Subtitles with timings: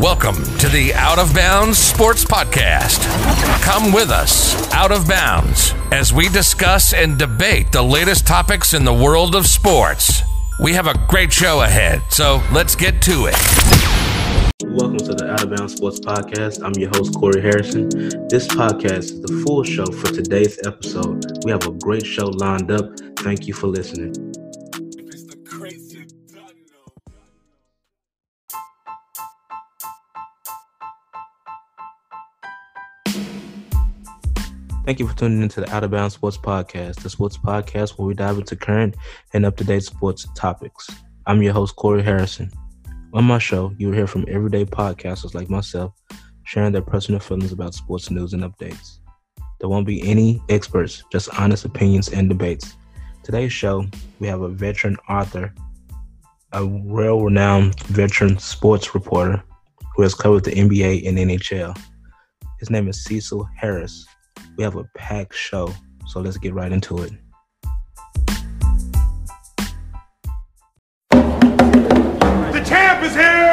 [0.00, 3.04] Welcome to the Out of Bounds Sports Podcast.
[3.60, 8.86] Come with us, Out of Bounds, as we discuss and debate the latest topics in
[8.86, 10.22] the world of sports.
[10.58, 13.36] We have a great show ahead, so let's get to it.
[14.64, 16.64] Welcome to the Out of Bounds Sports Podcast.
[16.64, 17.90] I'm your host, Corey Harrison.
[18.30, 21.44] This podcast is the full show for today's episode.
[21.44, 22.88] We have a great show lined up.
[23.18, 24.29] Thank you for listening.
[34.90, 38.08] Thank you for tuning into the Out of Bounds Sports Podcast, the sports podcast where
[38.08, 38.96] we dive into current
[39.32, 40.90] and up to date sports topics.
[41.26, 42.50] I'm your host, Corey Harrison.
[43.14, 45.92] On my show, you will hear from everyday podcasters like myself
[46.42, 48.98] sharing their personal feelings about sports news and updates.
[49.60, 52.74] There won't be any experts, just honest opinions and debates.
[53.22, 53.86] Today's show,
[54.18, 55.54] we have a veteran author,
[56.50, 59.40] a well renowned veteran sports reporter
[59.94, 61.80] who has covered the NBA and NHL.
[62.58, 64.04] His name is Cecil Harris.
[64.56, 65.72] We have a packed show,
[66.06, 67.12] so let's get right into it.
[71.10, 73.50] The champ is here!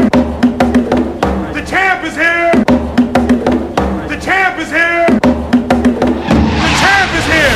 [1.54, 2.52] The champ is here!
[4.08, 5.08] The champ is here!
[6.62, 7.56] The champ is here!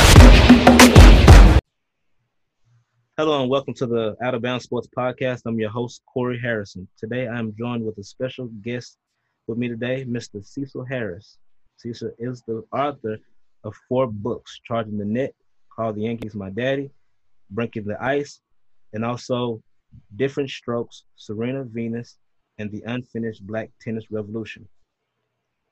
[3.18, 5.42] Hello and welcome to the Out of Bounds Sports Podcast.
[5.46, 6.88] I'm your host, Corey Harrison.
[6.98, 8.96] Today I'm joined with a special guest
[9.46, 10.44] with me today, Mr.
[10.44, 11.38] Cecil Harris.
[11.82, 13.18] Cecil is the author
[13.64, 15.34] of four books, Charging the Net,
[15.74, 16.90] Call the Yankees My Daddy,
[17.50, 18.40] Breaking the Ice,
[18.92, 19.60] and also
[20.16, 22.18] Different Strokes, Serena Venus,
[22.58, 24.68] and the Unfinished Black Tennis Revolution.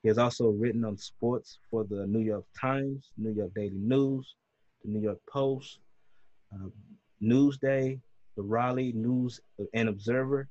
[0.03, 4.35] He has also written on sports for the New York Times, New York Daily News,
[4.83, 5.79] the New York Post,
[6.53, 6.69] uh,
[7.21, 7.99] Newsday,
[8.35, 9.39] the Raleigh News
[9.73, 10.49] and Observer,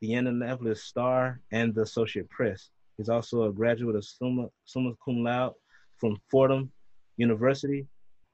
[0.00, 2.70] the Indianapolis Star, and the Associate Press.
[3.00, 5.54] He's also a graduate of summa, summa cum laude
[5.96, 6.70] from Fordham
[7.16, 7.86] University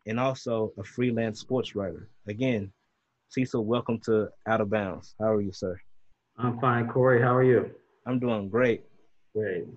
[0.09, 2.09] and also a freelance sports writer.
[2.27, 2.73] Again,
[3.29, 5.15] Cecil, welcome to Out of Bounds.
[5.21, 5.79] How are you, sir?
[6.37, 7.23] I'm fine, Corey.
[7.23, 7.71] How are you?
[8.07, 8.83] I'm doing great.
[9.37, 9.69] Great.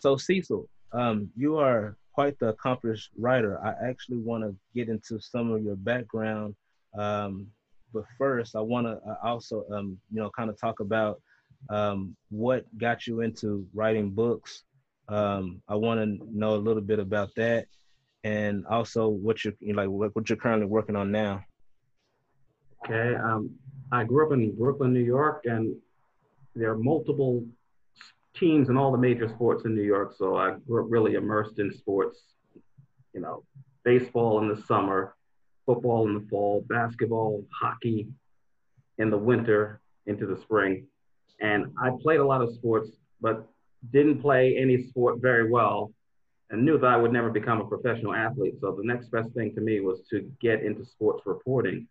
[0.00, 3.58] So, Cecil, um, you are quite the accomplished writer.
[3.64, 6.54] I actually want to get into some of your background,
[6.94, 7.46] um,
[7.94, 11.22] but first, I want to also, um, you know, kind of talk about
[11.68, 14.64] um, what got you into writing books.
[15.08, 17.66] Um, I want to know a little bit about that,
[18.24, 21.44] and also what you're like what, what you're currently working on now.
[22.84, 23.14] Okay.
[23.16, 23.50] Um,
[23.92, 25.74] I grew up in Brooklyn, New York, and
[26.54, 27.44] there are multiple
[28.34, 30.14] teams in all the major sports in New York.
[30.16, 32.20] So I grew up really immersed in sports.
[33.12, 33.44] You know,
[33.84, 35.16] baseball in the summer,
[35.66, 38.08] football in the fall, basketball, hockey
[38.98, 40.86] in the winter into the spring.
[41.40, 42.90] And I played a lot of sports,
[43.20, 43.48] but
[43.92, 45.92] didn't play any sport very well
[46.50, 48.54] and knew that I would never become a professional athlete.
[48.60, 51.86] So the next best thing to me was to get into sports reporting.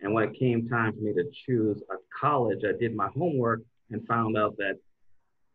[0.00, 3.60] And when it came time for me to choose a college, I did my homework
[3.90, 4.78] and found out that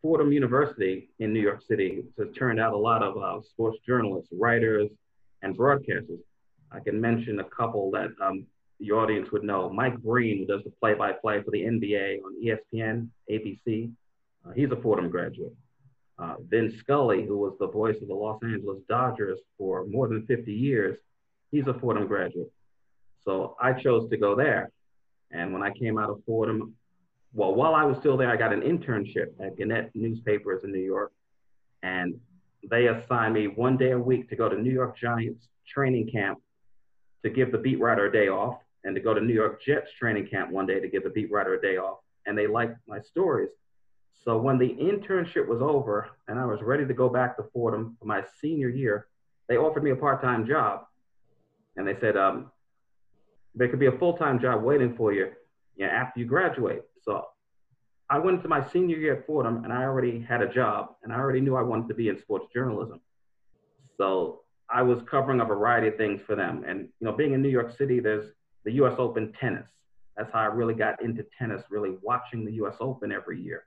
[0.01, 4.29] Fordham University in New York City has turned out a lot of uh, sports journalists,
[4.33, 4.89] writers,
[5.41, 6.19] and broadcasters.
[6.71, 8.45] I can mention a couple that um,
[8.83, 9.69] the audience would know.
[9.69, 13.89] Mike Breen, who does the play-by-play for the NBA on ESPN, ABC,
[14.45, 15.53] uh, he's a Fordham graduate.
[16.19, 20.25] Uh, Vin Scully, who was the voice of the Los Angeles Dodgers for more than
[20.25, 20.97] 50 years,
[21.51, 22.51] he's a Fordham graduate.
[23.23, 24.69] So I chose to go there.
[25.31, 26.73] And when I came out of Fordham,
[27.33, 30.83] well, while I was still there, I got an internship at Gannett Newspapers in New
[30.83, 31.13] York.
[31.81, 32.19] And
[32.69, 36.39] they assigned me one day a week to go to New York Giants training camp
[37.23, 39.91] to give the beat writer a day off and to go to New York Jets
[39.97, 41.99] training camp one day to give the beat writer a day off.
[42.25, 43.49] And they liked my stories.
[44.23, 47.97] So when the internship was over and I was ready to go back to Fordham
[47.99, 49.07] for my senior year,
[49.49, 50.85] they offered me a part-time job.
[51.75, 52.51] And they said, um,
[53.55, 55.31] there could be a full-time job waiting for you,
[55.75, 56.83] you know, after you graduate.
[57.03, 57.25] So
[58.09, 61.11] I went into my senior year at Fordham and I already had a job and
[61.11, 63.01] I already knew I wanted to be in sports journalism.
[63.97, 66.63] So I was covering a variety of things for them.
[66.67, 68.31] And you know, being in New York City, there's
[68.65, 69.67] the US Open tennis.
[70.17, 73.63] That's how I really got into tennis, really watching the US Open every year.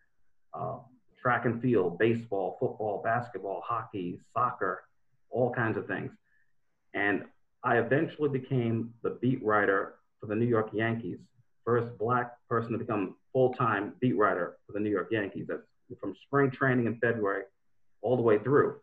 [0.54, 0.80] Um,
[1.20, 4.84] track and field, baseball, football, basketball, hockey, soccer,
[5.30, 6.10] all kinds of things.
[6.94, 7.24] And
[7.62, 11.18] I eventually became the beat writer for the New York Yankees,
[11.64, 15.46] first black person to become full-time beat writer for the New York Yankees.
[15.48, 15.62] That's
[16.00, 17.42] from spring training in February
[18.02, 18.76] all the way through.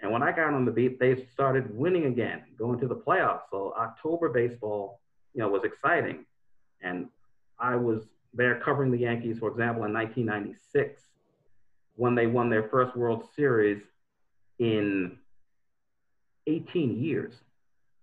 [0.00, 3.42] And when I got on the beat, they started winning again, going to the playoffs.
[3.50, 5.00] So October baseball,
[5.34, 6.24] you know, was exciting.
[6.82, 7.08] And
[7.58, 8.02] I was
[8.34, 11.02] there covering the Yankees, for example, in 1996
[11.96, 13.82] when they won their first World Series
[14.58, 15.18] in
[16.46, 17.34] 18 years,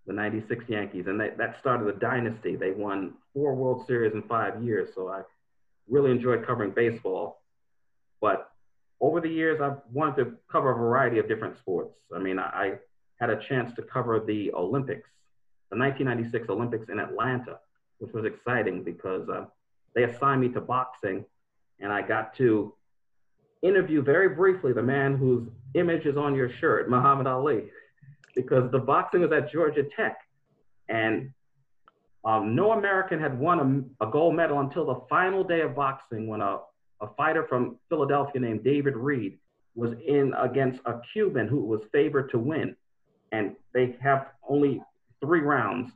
[0.06, 1.08] the 96 Yankees.
[1.08, 2.56] And they, that started a dynasty.
[2.56, 4.90] They won four World Series in five years.
[4.94, 5.22] So I
[5.90, 7.42] really enjoyed covering baseball.
[8.22, 8.52] But
[9.02, 11.96] over the years, I've wanted to cover a variety of different sports.
[12.14, 12.74] I mean, I
[13.20, 15.10] had a chance to cover the Olympics,
[15.72, 17.60] the 1996 Olympics in Atlanta,
[18.00, 19.46] which was exciting because uh,
[19.96, 21.26] they assigned me to boxing,
[21.80, 22.74] and I got to
[23.62, 27.66] interview very briefly the man whose image is on your shirt, Muhammad Ali,
[28.36, 30.18] because the boxing was at Georgia Tech,
[30.88, 31.32] and
[32.26, 36.28] um, no American had won a, a, gold medal until the final day of boxing
[36.28, 36.60] when a,
[37.02, 39.38] a fighter from Philadelphia named David Reid
[39.76, 42.76] was in against a Cuban who was favored to win.
[43.32, 44.82] And they have only
[45.22, 45.92] three rounds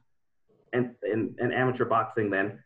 [0.74, 2.60] in, in, in amateur boxing then,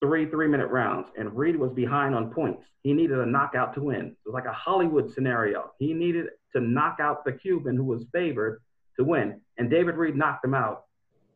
[0.00, 1.08] three three minute rounds.
[1.16, 2.62] And Reid was behind on points.
[2.82, 4.06] He needed a knockout to win.
[4.06, 5.72] It was like a Hollywood scenario.
[5.78, 8.60] He needed to knock out the Cuban who was favored
[8.96, 9.40] to win.
[9.58, 10.84] And David Reid knocked him out.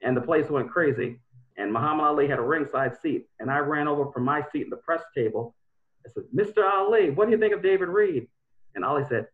[0.03, 1.21] And the place went crazy.
[1.57, 3.27] And Muhammad Ali had a ringside seat.
[3.39, 5.55] And I ran over from my seat in the press table.
[6.07, 6.65] I said, Mr.
[6.65, 8.29] Ali, what do you think of David Reid?
[8.75, 9.27] And Ali said,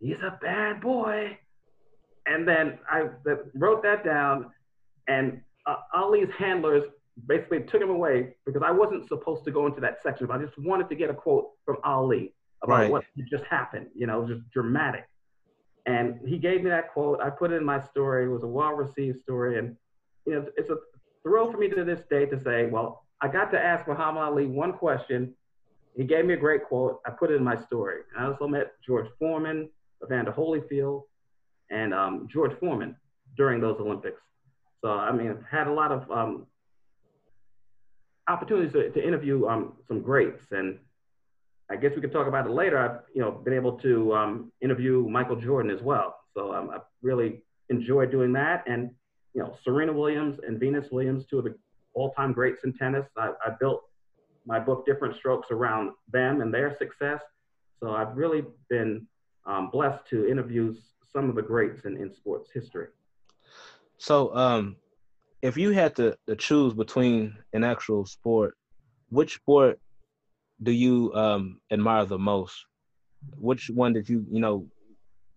[0.00, 1.38] He's a bad boy.
[2.26, 3.08] And then I
[3.54, 4.50] wrote that down.
[5.08, 6.84] And uh, Ali's handlers
[7.26, 10.26] basically took him away because I wasn't supposed to go into that section.
[10.26, 12.90] But I just wanted to get a quote from Ali about right.
[12.90, 13.88] what just happened.
[13.94, 15.06] You know, it was just dramatic.
[15.86, 17.20] And he gave me that quote.
[17.20, 18.26] I put it in my story.
[18.26, 19.74] It was a well-received story, and
[20.26, 20.76] you know, it's a
[21.22, 24.46] thrill for me to this day to say, well, I got to ask Muhammad Ali
[24.46, 25.34] one question.
[25.96, 27.00] He gave me a great quote.
[27.06, 28.02] I put it in my story.
[28.16, 29.70] I also met George Foreman,
[30.04, 31.04] Evander Holyfield,
[31.70, 32.94] and um, George Foreman
[33.36, 34.20] during those Olympics.
[34.82, 36.46] So I mean, I've had a lot of um,
[38.28, 40.78] opportunities to, to interview um, some greats, and
[41.70, 42.78] I guess we could talk about it later.
[42.78, 46.82] I've you know been able to um, interview Michael Jordan as well, so um, I've
[47.02, 48.64] really enjoyed doing that.
[48.66, 48.90] And
[49.34, 51.54] you know, Serena Williams and Venus Williams, two of the
[51.94, 53.04] all-time greats in tennis.
[53.16, 53.82] I, I built
[54.46, 57.20] my book Different Strokes around them and their success.
[57.80, 59.06] So I've really been
[59.46, 60.74] um, blessed to interview
[61.12, 62.88] some of the greats in, in sports history.
[63.98, 64.76] So, um,
[65.42, 68.56] if you had to, to choose between an actual sport,
[69.10, 69.78] which sport
[70.62, 72.54] do you um, admire the most?
[73.36, 74.66] Which one did you you know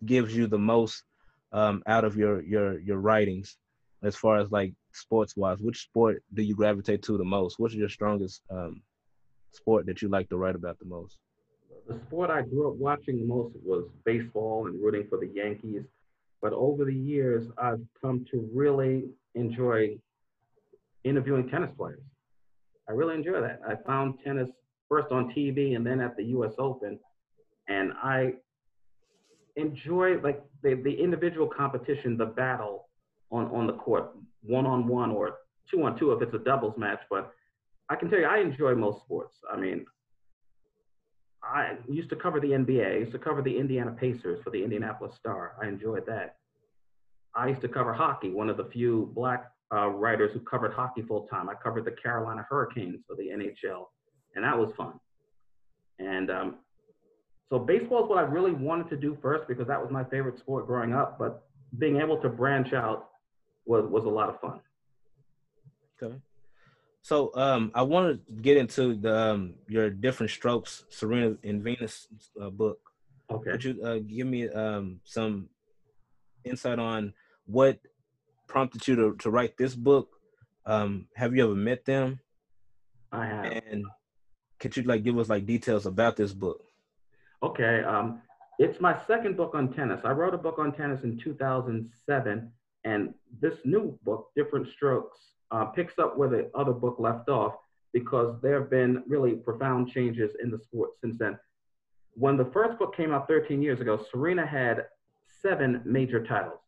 [0.05, 1.03] gives you the most
[1.51, 3.57] um, out of your your your writings,
[4.03, 5.59] as far as like sports wise?
[5.59, 7.59] Which sport do you gravitate to the most?
[7.59, 8.81] What's your strongest um,
[9.51, 11.17] sport that you like to write about the most?
[11.87, 15.83] The sport I grew up watching the most was baseball and rooting for the Yankees.
[16.41, 19.97] But over the years, I've come to really enjoy
[21.03, 22.01] interviewing tennis players.
[22.89, 23.61] I really enjoy that.
[23.67, 24.49] I found tennis
[24.89, 26.99] first on TV and then at the US Open.
[27.67, 28.33] And I
[29.55, 32.89] enjoy like the, the individual competition, the battle
[33.31, 34.11] on, on the court,
[34.43, 35.37] one on one or
[35.69, 36.99] two on two if it's a doubles match.
[37.09, 37.31] But
[37.89, 39.35] I can tell you, I enjoy most sports.
[39.51, 39.85] I mean,
[41.43, 42.95] I used to cover the NBA.
[42.95, 45.53] I used to cover the Indiana Pacers for the Indianapolis Star.
[45.61, 46.37] I enjoyed that.
[47.35, 51.01] I used to cover hockey, one of the few black uh, writers who covered hockey
[51.01, 51.49] full time.
[51.49, 53.85] I covered the Carolina Hurricanes for the NHL,
[54.35, 54.99] and that was fun.
[55.99, 56.55] And um,
[57.49, 60.39] so baseball is what I really wanted to do first because that was my favorite
[60.39, 61.17] sport growing up.
[61.17, 61.43] But
[61.79, 63.09] being able to branch out
[63.65, 64.59] was was a lot of fun.
[66.01, 66.15] Okay.
[67.01, 72.07] So um, I want to get into the um, your different strokes, Serena and Venus
[72.39, 72.79] uh, book.
[73.31, 73.51] Okay.
[73.51, 75.49] Could you uh, give me um, some
[76.43, 77.13] insight on
[77.45, 77.79] what
[78.47, 80.09] prompted you to, to write this book?
[80.65, 82.19] Um, have you ever met them?
[83.11, 83.45] I have.
[83.45, 83.85] And
[84.59, 86.63] could you like give us like details about this book?
[87.41, 87.83] Okay.
[87.83, 88.21] Um,
[88.59, 90.01] it's my second book on tennis.
[90.03, 92.51] I wrote a book on tennis in 2007,
[92.83, 95.17] and this new book, Different Strokes,
[95.51, 97.55] uh, picks up where the other book left off
[97.93, 101.37] because there have been really profound changes in the sport since then.
[102.13, 104.85] When the first book came out 13 years ago, Serena had
[105.41, 106.59] seven major titles.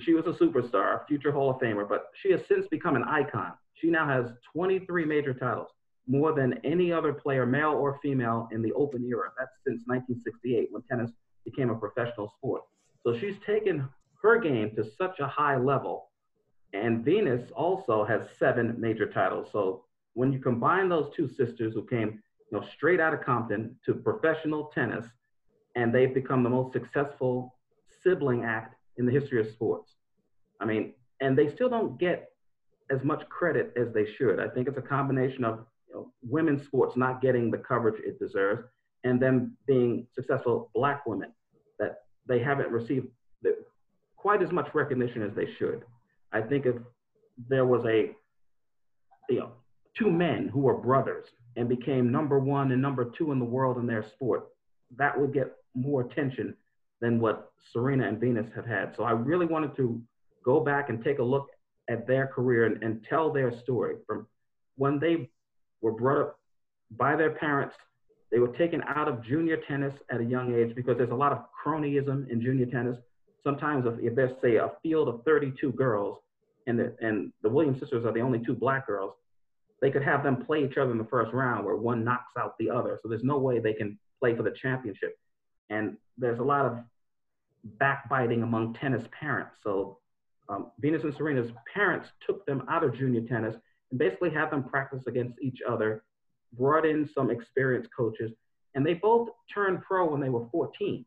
[0.00, 3.52] She was a superstar, future Hall of Famer, but she has since become an icon.
[3.74, 5.68] She now has 23 major titles,
[6.06, 9.30] more than any other player, male or female, in the Open era.
[9.38, 11.10] That's since 1968 when tennis
[11.44, 12.62] became a professional sport.
[13.02, 13.88] So she's taken
[14.22, 16.09] her game to such a high level
[16.72, 19.48] and Venus also has seven major titles.
[19.52, 19.84] So
[20.14, 23.94] when you combine those two sisters who came you know, straight out of Compton to
[23.94, 25.06] professional tennis,
[25.76, 27.54] and they've become the most successful
[28.02, 29.92] sibling act in the history of sports.
[30.60, 32.30] I mean, and they still don't get
[32.90, 34.40] as much credit as they should.
[34.40, 38.18] I think it's a combination of you know, women's sports not getting the coverage it
[38.18, 38.64] deserves,
[39.04, 41.32] and them being successful black women
[41.78, 43.06] that they haven't received
[43.42, 43.56] the,
[44.16, 45.84] quite as much recognition as they should.
[46.32, 46.76] I think if
[47.48, 48.10] there was a,
[49.28, 49.52] you know,
[49.98, 53.78] two men who were brothers and became number one and number two in the world
[53.78, 54.48] in their sport,
[54.96, 56.54] that would get more attention
[57.00, 58.94] than what Serena and Venus have had.
[58.96, 60.00] So I really wanted to
[60.44, 61.48] go back and take a look
[61.88, 64.26] at their career and, and tell their story from
[64.76, 65.28] when they
[65.80, 66.38] were brought up
[66.96, 67.74] by their parents.
[68.30, 71.32] They were taken out of junior tennis at a young age because there's a lot
[71.32, 72.96] of cronyism in junior tennis.
[73.42, 76.18] Sometimes, if there's say a field of 32 girls,
[76.66, 79.14] and the, and the Williams sisters are the only two black girls,
[79.80, 82.54] they could have them play each other in the first round where one knocks out
[82.58, 82.98] the other.
[83.02, 85.18] So there's no way they can play for the championship.
[85.70, 86.78] And there's a lot of
[87.64, 89.56] backbiting among tennis parents.
[89.62, 89.98] So
[90.48, 93.56] um, Venus and Serena's parents took them out of junior tennis
[93.90, 96.04] and basically had them practice against each other,
[96.58, 98.32] brought in some experienced coaches,
[98.74, 101.04] and they both turned pro when they were 14.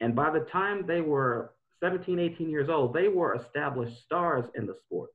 [0.00, 4.66] And by the time they were 17, 18 years old, they were established stars in
[4.66, 5.10] the sport.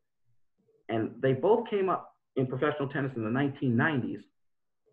[0.89, 4.21] And they both came up in professional tennis in the 1990s.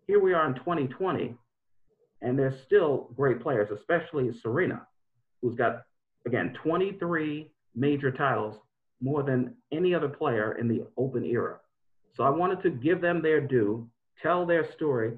[0.07, 1.35] Here we are in 2020,
[2.21, 4.87] and they're still great players, especially Serena,
[5.41, 5.83] who's got,
[6.25, 8.57] again, 23 major titles,
[9.01, 11.59] more than any other player in the open era.
[12.15, 13.87] So I wanted to give them their due,
[14.21, 15.13] tell their story,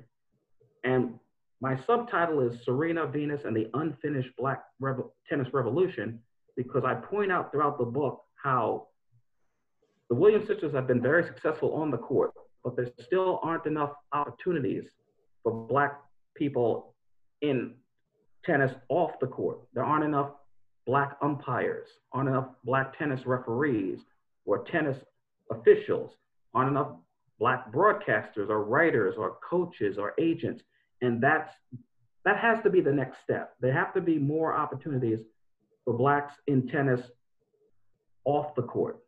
[0.83, 1.15] and
[1.61, 6.19] my subtitle is Serena Venus and the Unfinished Black Revo- Tennis Revolution
[6.57, 8.87] because I point out throughout the book how
[10.09, 12.31] the Williams sisters have been very successful on the court,
[12.63, 14.83] but there still aren't enough opportunities
[15.43, 15.99] for Black
[16.35, 16.95] people
[17.41, 17.75] in
[18.43, 19.59] tennis off the court.
[19.73, 20.31] There aren't enough
[20.87, 23.99] Black umpires, aren't enough Black tennis referees
[24.45, 24.97] or tennis
[25.51, 26.11] officials,
[26.55, 26.93] aren't enough
[27.39, 30.63] Black broadcasters or writers or coaches or agents.
[31.01, 31.51] And that's
[32.25, 33.55] that has to be the next step.
[33.59, 35.21] There have to be more opportunities
[35.85, 37.01] for blacks in tennis
[38.25, 38.99] off the court.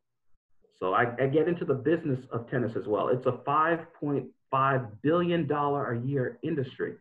[0.79, 3.09] So I, I get into the business of tennis as well.
[3.09, 6.95] It's a $5.5 billion a year industry.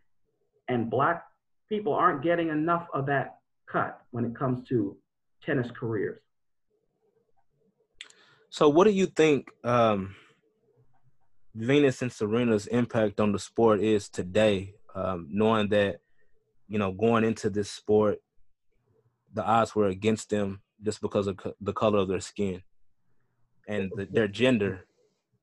[0.68, 1.24] And black
[1.68, 4.96] people aren't getting enough of that cut when it comes to
[5.42, 6.20] tennis careers.
[8.50, 10.14] So, what do you think um,
[11.54, 14.74] Venus and Serena's impact on the sport is today?
[14.94, 16.00] Um, knowing that,
[16.68, 18.18] you know, going into this sport,
[19.32, 22.62] the odds were against them just because of co- the color of their skin
[23.68, 24.84] and the, their gender.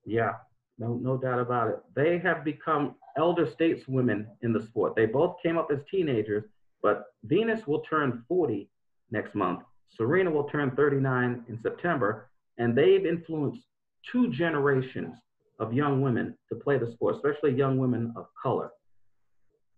[0.05, 0.33] Yeah,
[0.77, 1.79] no, no doubt about it.
[1.95, 4.95] They have become elder stateswomen in the sport.
[4.95, 6.45] They both came up as teenagers,
[6.81, 8.69] but Venus will turn 40
[9.11, 9.61] next month.
[9.89, 13.63] Serena will turn 39 in September, and they've influenced
[14.09, 15.15] two generations
[15.59, 18.71] of young women to play the sport, especially young women of color.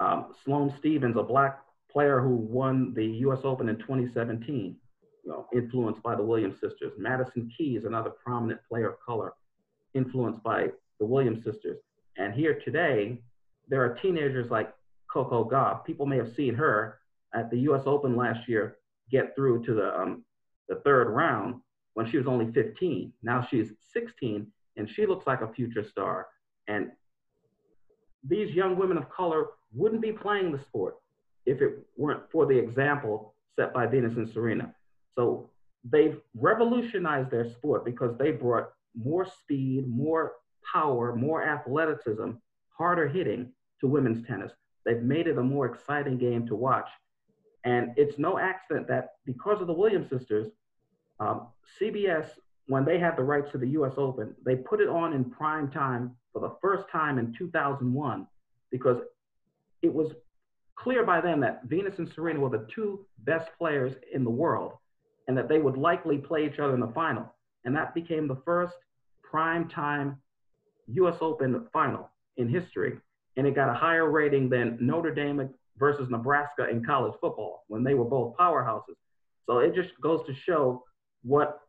[0.02, 1.60] Um, Sloane Stevens, a black
[1.92, 3.42] player who won the U.S.
[3.44, 4.76] Open in 2017,
[5.24, 6.94] you know, influenced by the Williams sisters.
[6.98, 9.34] Madison Keys, another prominent player of color,
[9.94, 11.78] influenced by the Williams sisters.
[12.18, 13.20] And here today,
[13.68, 14.74] there are teenagers like
[15.12, 15.86] Coco Gauff.
[15.86, 17.00] People may have seen her
[17.36, 17.84] at the U.S.
[17.86, 18.78] Open last year
[19.12, 20.24] get through to the um,
[20.68, 21.62] the third round
[21.94, 23.12] when she was only 15.
[23.22, 26.28] Now she's 16, and she looks like a future star.
[26.68, 26.92] And
[28.24, 30.96] these young women of color wouldn't be playing the sport
[31.46, 34.74] if it weren't for the example set by Venus and Serena.
[35.16, 35.50] So
[35.84, 40.34] they've revolutionized their sport because they brought more speed, more
[40.72, 42.32] power, more athleticism,
[42.78, 44.52] harder hitting to women's tennis.
[44.86, 46.88] They've made it a more exciting game to watch.
[47.64, 50.48] And it's no accident that because of the Williams sisters,
[51.20, 51.48] um,
[51.80, 52.28] CBS,
[52.68, 55.70] when they had the rights to the US Open, they put it on in prime
[55.70, 58.28] time for the first time in 2001
[58.72, 58.98] because
[59.82, 60.12] it was
[60.76, 64.74] clear by then that Venus and Serena were the two best players in the world
[65.28, 67.34] and that they would likely play each other in the final.
[67.66, 68.74] And that became the first
[69.24, 70.18] prime time
[70.88, 72.98] US Open final in history.
[73.38, 77.84] And it got a higher rating than Notre Dame versus Nebraska in college football when
[77.84, 78.96] they were both powerhouses.
[79.46, 80.84] So it just goes to show
[81.24, 81.60] what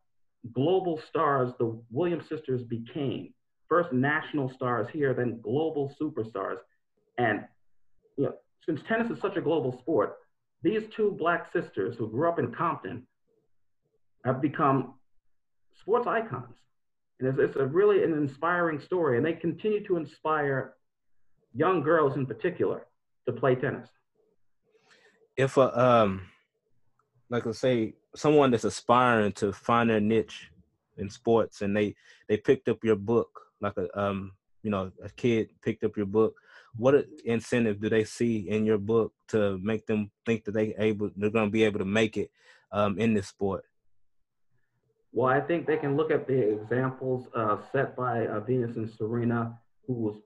[0.54, 3.32] global stars the Williams sisters became.
[3.68, 6.58] First national stars here, then global superstars.
[7.18, 7.44] And
[8.18, 10.16] know, since tennis is such a global sport,
[10.62, 13.06] these two black sisters who grew up in Compton
[14.24, 14.94] have become
[15.80, 16.54] sports icons.
[17.18, 20.74] And it's, it's a really an inspiring story, and they continue to inspire
[21.54, 22.86] young girls in particular
[23.26, 23.88] to play tennis.
[25.36, 26.22] If a um,
[27.30, 30.50] like let's say someone that's aspiring to find their niche
[30.98, 31.94] in sports, and they
[32.28, 36.06] they picked up your book, like a um, you know, a kid picked up your
[36.06, 36.34] book,
[36.76, 41.10] what incentive do they see in your book to make them think that they able
[41.16, 42.30] they're going to be able to make it
[42.72, 43.64] um, in this sport?
[45.12, 48.90] Well, I think they can look at the examples uh, set by uh, Venus and
[48.90, 50.16] Serena, who was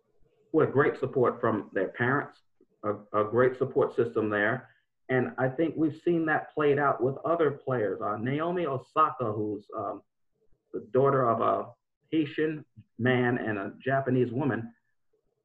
[0.52, 2.38] who had great support from their parents,
[2.84, 4.68] a, a, great support system there,
[5.08, 8.00] and I think we've seen that played out with other players.
[8.00, 10.02] Uh, Naomi Osaka, who's um,
[10.72, 11.66] the daughter of a
[12.10, 12.64] Haitian
[12.98, 14.72] man and a Japanese woman.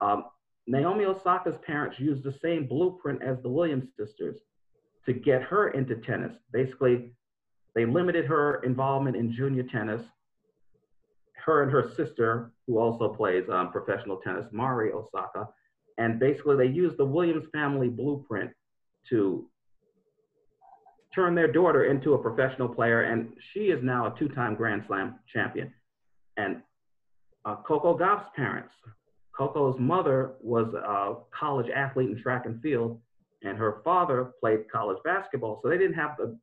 [0.02, 0.26] Um,
[0.68, 4.38] Naomi Osaka's parents used the same blueprint as the Williams sisters
[5.06, 6.34] to get her into tennis.
[6.52, 7.14] Basically,
[7.74, 10.04] they limited her involvement in junior tennis.
[11.44, 15.48] Her and her sister, who also plays um, professional tennis, Mari Osaka,
[15.98, 18.52] and basically they used the Williams family blueprint
[19.10, 19.48] to
[21.14, 25.16] turn their daughter into a professional player, and she is now a two-time Grand Slam
[25.34, 25.74] champion.
[26.38, 26.62] And
[27.44, 28.74] uh, Coco Gauff's parents,
[29.36, 33.00] Coco's mother was a college athlete in track and field,
[33.44, 35.60] and her father played college basketball.
[35.62, 36.36] So they didn't have a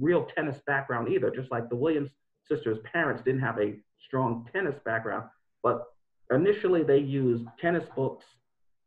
[0.00, 2.10] real tennis background either, just like the Williams
[2.48, 3.76] sisters' parents didn't have a
[4.06, 5.28] strong tennis background.
[5.62, 5.84] But
[6.30, 8.24] initially, they used tennis books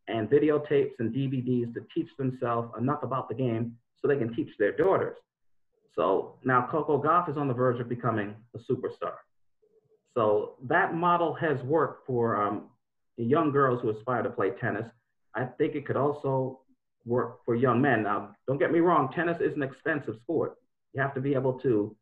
[0.07, 4.49] and videotapes and DVDs to teach themselves enough about the game so they can teach
[4.57, 5.17] their daughters.
[5.95, 9.15] So now Coco Gauff is on the verge of becoming a superstar.
[10.13, 12.69] So that model has worked for um,
[13.17, 14.87] young girls who aspire to play tennis.
[15.35, 16.61] I think it could also
[17.05, 18.03] work for young men.
[18.03, 20.57] Now, don't get me wrong, tennis is an expensive sport.
[20.93, 21.95] You have to be able to,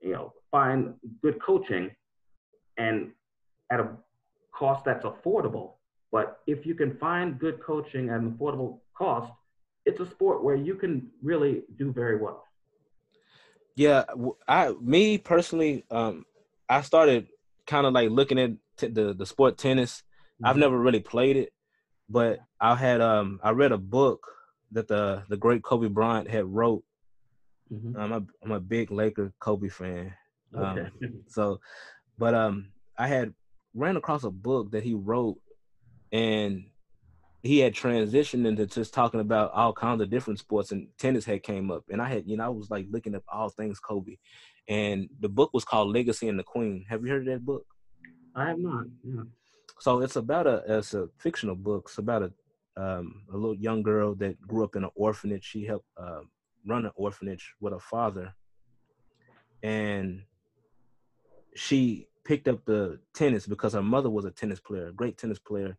[0.00, 1.90] you know, find good coaching
[2.76, 3.10] and
[3.70, 3.88] at a
[4.52, 5.72] cost that's affordable.
[6.10, 9.32] But if you can find good coaching at an affordable cost,
[9.84, 12.44] it's a sport where you can really do very well.
[13.76, 14.04] Yeah,
[14.48, 16.24] I me personally, um,
[16.68, 17.28] I started
[17.66, 20.02] kind of like looking at t- the the sport tennis.
[20.38, 20.46] Mm-hmm.
[20.46, 21.52] I've never really played it,
[22.08, 24.26] but I had um I read a book
[24.72, 26.84] that the the great Kobe Bryant had wrote.
[27.72, 27.98] Mm-hmm.
[27.98, 30.14] I'm a I'm a big Laker Kobe fan.
[30.56, 30.88] Okay.
[31.02, 31.60] Um, so,
[32.18, 33.34] but um, I had
[33.74, 35.38] ran across a book that he wrote,
[36.12, 36.64] and
[37.42, 41.42] he had transitioned into just talking about all kinds of different sports and tennis had
[41.42, 44.16] came up and i had you know i was like looking up all things kobe
[44.68, 47.64] and the book was called legacy and the queen have you heard of that book
[48.34, 49.22] i have not yeah.
[49.80, 51.86] So it's about a it's a fictional book.
[51.88, 52.32] It's about a
[52.78, 55.44] um, a little young girl that grew up in an orphanage.
[55.44, 56.20] She helped uh,
[56.66, 58.34] run an orphanage with her father.
[59.62, 60.22] And
[61.56, 65.40] she picked up the tennis because her mother was a tennis player a great tennis
[65.40, 65.76] player.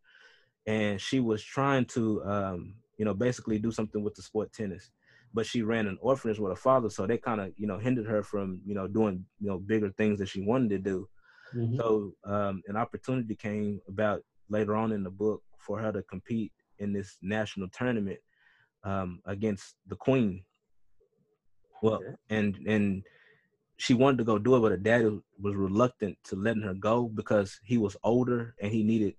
[0.68, 4.92] And she was trying to um, you know basically do something with the sport tennis.
[5.34, 6.90] But she ran an orphanage with her father.
[6.90, 9.92] So they kind of you know hindered her from you know doing you know bigger
[9.92, 11.08] things that she wanted to do
[11.56, 11.76] mm-hmm.
[11.78, 16.52] so um, an opportunity came about later on in the book for her to compete
[16.80, 18.20] in this national tournament
[18.84, 20.44] um, against the queen
[21.82, 23.04] well and and
[23.78, 25.04] she wanted to go do it but her dad
[25.42, 29.14] was reluctant to letting her go because he was older and he needed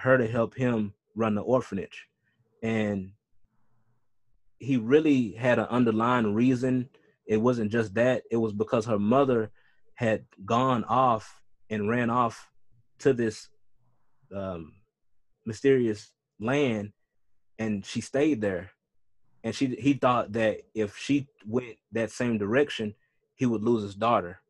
[0.00, 2.06] her to help him run the orphanage.
[2.62, 3.12] And
[4.58, 6.88] he really had an underlying reason.
[7.26, 9.50] It wasn't just that, it was because her mother
[10.00, 12.48] had gone off and ran off
[12.98, 13.50] to this
[14.34, 14.72] um,
[15.44, 16.10] mysterious
[16.40, 16.92] land
[17.58, 18.70] and she stayed there.
[19.44, 22.94] And she he thought that if she went that same direction,
[23.34, 24.40] he would lose his daughter.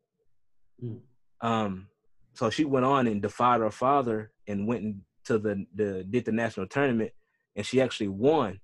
[0.81, 0.99] Mm.
[1.41, 1.87] Um,
[2.33, 6.31] so she went on and defied her father and went to the the did the
[6.31, 7.11] national tournament,
[7.57, 8.59] and she actually won,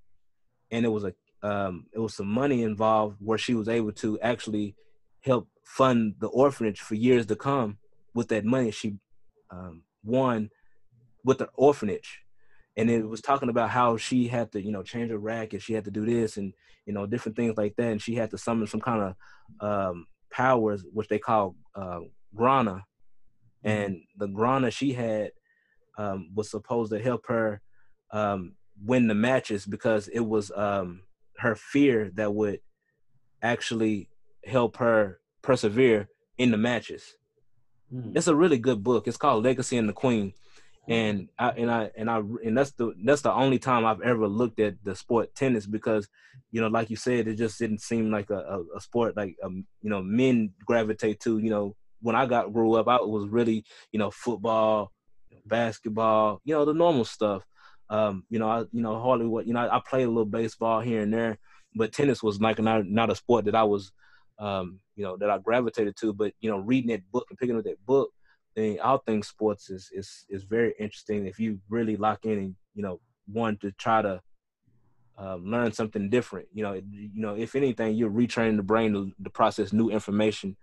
[0.72, 4.20] and it was a um, it was some money involved where she was able to
[4.22, 4.76] actually
[5.28, 7.78] help fund the orphanage for years to come
[8.14, 8.96] with that money she
[9.52, 10.50] um, won
[11.24, 12.22] with the orphanage.
[12.78, 15.74] And it was talking about how she had to you know change her racket she
[15.74, 16.54] had to do this and
[16.86, 17.92] you know different things like that.
[17.92, 19.16] And she had to summon some kind of
[19.60, 22.00] um, powers which they call uh,
[22.34, 22.86] grana.
[23.64, 25.32] And the grana she had
[25.98, 27.62] um, was supposed to help her
[28.14, 31.02] um, win the matches because it was um,
[31.40, 32.60] her fear that would
[33.42, 34.10] actually
[34.48, 37.16] help her persevere in the matches.
[37.94, 38.16] Mm.
[38.16, 39.08] It's a really good book.
[39.08, 40.34] It's called Legacy and the Queen,
[40.88, 44.28] and I and I and I and that's the that's the only time I've ever
[44.28, 46.08] looked at the sport tennis because
[46.52, 49.36] you know, like you said, it just didn't seem like a, a, a sport like
[49.44, 51.38] um, you know men gravitate to.
[51.38, 54.92] You know, when I got grew up, I was really you know football,
[55.48, 57.44] basketball, you know, the normal stuff.
[57.90, 60.26] Um, you know, I, you know, hardly what, you know, I, I played a little
[60.26, 61.38] baseball here and there,
[61.76, 63.92] but tennis was like not, not a sport that I was,
[64.40, 66.14] um, you know, that I gravitated to.
[66.14, 68.12] But you know, reading that book and picking up that book,
[68.56, 72.56] then all things sports is is is very interesting if you really lock in and
[72.74, 74.22] you know want to try to
[75.20, 76.48] uh, learn something different.
[76.54, 80.56] You know, you know, if anything, you're retraining the brain to, to process new information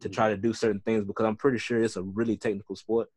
[0.00, 3.08] to try to do certain things because I'm pretty sure it's a really technical sport.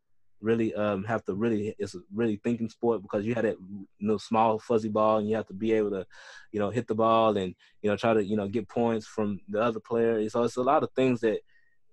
[0.41, 4.07] Really, um, have to really it's a really thinking sport because you had that you
[4.07, 6.05] know small fuzzy ball and you have to be able to,
[6.51, 9.39] you know, hit the ball and you know try to you know get points from
[9.49, 10.27] the other player.
[10.29, 11.39] So it's a lot of things that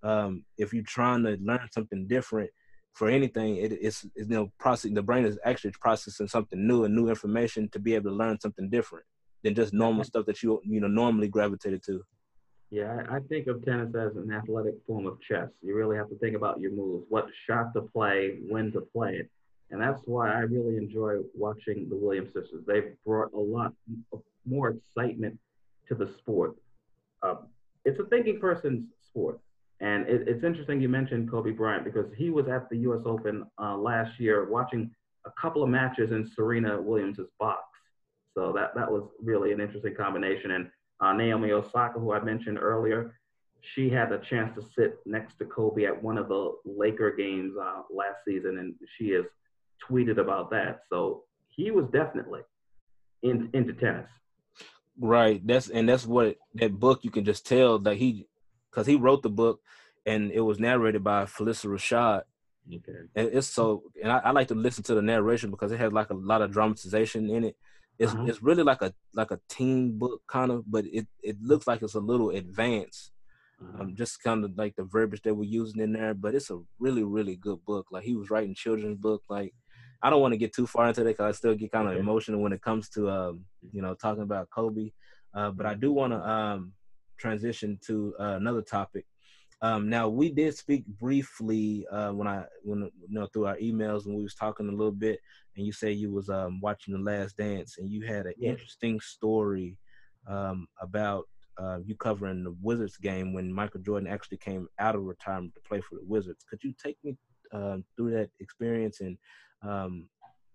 [0.03, 2.51] um, if you're trying to learn something different
[2.93, 6.85] for anything, it, it's, it's you know processing the brain is actually processing something new
[6.85, 9.05] and new information to be able to learn something different
[9.43, 12.03] than just normal stuff that you you know normally gravitated to.
[12.73, 15.51] Yeah, I think of tennis as an athletic form of chess.
[15.61, 19.17] You really have to think about your moves, what shot to play, when to play
[19.17, 19.31] it.
[19.71, 22.65] And that's why I really enjoy watching the Williams sisters.
[22.67, 23.75] They've brought a lot
[24.47, 25.39] more excitement
[25.89, 26.57] to the sport.
[27.23, 27.35] Uh,
[27.85, 29.39] it's a thinking person's sport.
[29.81, 33.45] And it, it's interesting you mentioned Kobe Bryant because he was at the US Open
[33.61, 34.91] uh, last year watching
[35.27, 37.65] a couple of matches in Serena Williams's box.
[38.35, 40.53] So that, that was really an interesting combination.
[40.53, 40.71] And
[41.03, 43.19] uh, Naomi Osaka, who I mentioned earlier,
[43.61, 47.55] she had a chance to sit next to Kobe at one of the Laker games
[47.61, 49.25] uh, last season, and she has
[49.89, 50.83] tweeted about that.
[50.89, 52.41] So he was definitely
[53.23, 54.09] in, into tennis.
[54.99, 55.45] Right.
[55.45, 58.29] That's and that's what that book you can just tell that he,
[58.71, 59.61] because he wrote the book,
[60.07, 62.23] and it was narrated by Phylicia Rashad.
[62.69, 62.93] Okay.
[63.17, 65.93] And it's so, and I, I like to listen to the narration because it has
[65.93, 67.57] like a lot of dramatization in it
[67.99, 68.25] it's uh-huh.
[68.27, 71.83] it's really like a like a teen book kind of, but it it looks like
[71.83, 73.11] it's a little advanced.
[73.61, 73.83] Uh-huh.
[73.83, 76.61] Um, just kind of like the verbiage that we're using in there, but it's a
[76.79, 77.89] really really good book.
[77.91, 79.23] Like he was writing children's book.
[79.29, 79.55] Like
[80.03, 81.93] I don't want to get too far into that because I still get kind of
[81.93, 82.01] okay.
[82.01, 84.91] emotional when it comes to um, you know talking about Kobe.
[85.35, 86.73] Uh, but I do want to um,
[87.19, 89.07] transition to uh, another topic.
[89.63, 94.07] Um, now we did speak briefly uh, when I when you know through our emails
[94.07, 95.21] and we was talking a little bit,
[95.57, 98.51] and you say you was um, watching The Last Dance and you had an yeah.
[98.51, 99.79] interesting story
[100.29, 105.03] um, about uh, you covering the Wizards game when Michael Jordan actually came out of
[105.03, 106.45] retirement to play for the Wizards.
[106.49, 107.17] Could you take me
[107.53, 109.17] uh, through that experience and
[109.63, 110.09] um,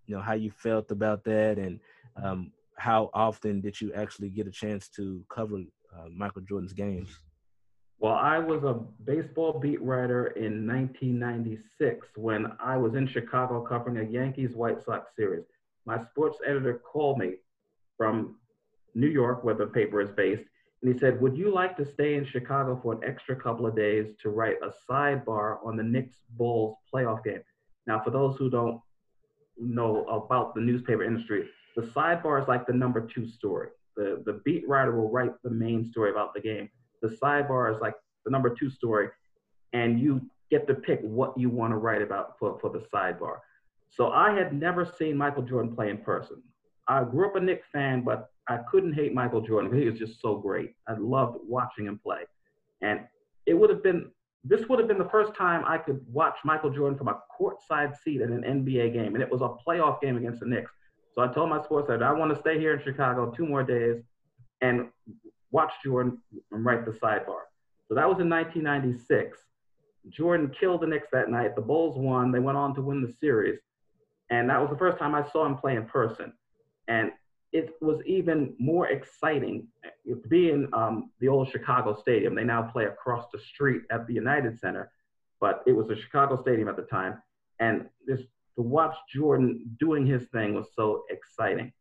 [0.06, 1.80] you know how you felt about that and
[2.22, 5.62] um, how often did you actually get a chance to cover
[5.96, 7.10] uh, Michael Jordan's games?
[8.00, 13.98] Well, I was a baseball beat writer in 1996 when I was in Chicago covering
[13.98, 15.46] a Yankees White Sox series.
[15.86, 17.38] My sports editor called me
[17.98, 18.36] from
[18.94, 20.44] New York, where the paper is based,
[20.84, 23.76] and he said, Would you like to stay in Chicago for an extra couple of
[23.76, 27.42] days to write a sidebar on the Knicks Bulls playoff game?
[27.88, 28.80] Now, for those who don't
[29.58, 33.70] know about the newspaper industry, the sidebar is like the number two story.
[33.96, 36.70] The, the beat writer will write the main story about the game
[37.08, 39.10] the sidebar is like the number two story,
[39.74, 43.38] and you get to pick what you want to write about for, for the sidebar.
[43.90, 46.42] So I had never seen Michael Jordan play in person.
[46.88, 50.22] I grew up a Knicks fan, but I couldn't hate Michael Jordan he was just
[50.22, 50.74] so great.
[50.88, 52.22] I loved watching him play.
[52.82, 53.02] And
[53.46, 54.10] it would have been,
[54.44, 57.96] this would have been the first time I could watch Michael Jordan from a courtside
[58.04, 59.16] seat at an NBA game.
[59.16, 60.72] And it was a playoff game against the Knicks.
[61.14, 63.64] So I told my sports editor, I want to stay here in Chicago two more
[63.64, 64.04] days
[64.62, 64.88] and
[65.52, 66.18] watch Jordan
[66.52, 67.46] and write the sidebar.
[67.88, 69.38] So that was in 1996.
[70.10, 71.56] Jordan killed the Knicks that night.
[71.56, 72.32] The Bulls won.
[72.32, 73.60] They went on to win the series.
[74.30, 76.34] And that was the first time I saw him play in person.
[76.88, 77.12] And
[77.54, 79.68] it was even more exciting
[80.06, 82.36] to be in um, the old Chicago Stadium.
[82.36, 84.92] They now play across the street at the United Center,
[85.40, 87.22] but it was a Chicago Stadium at the time.
[87.60, 88.24] And just
[88.56, 91.72] to watch Jordan doing his thing was so exciting.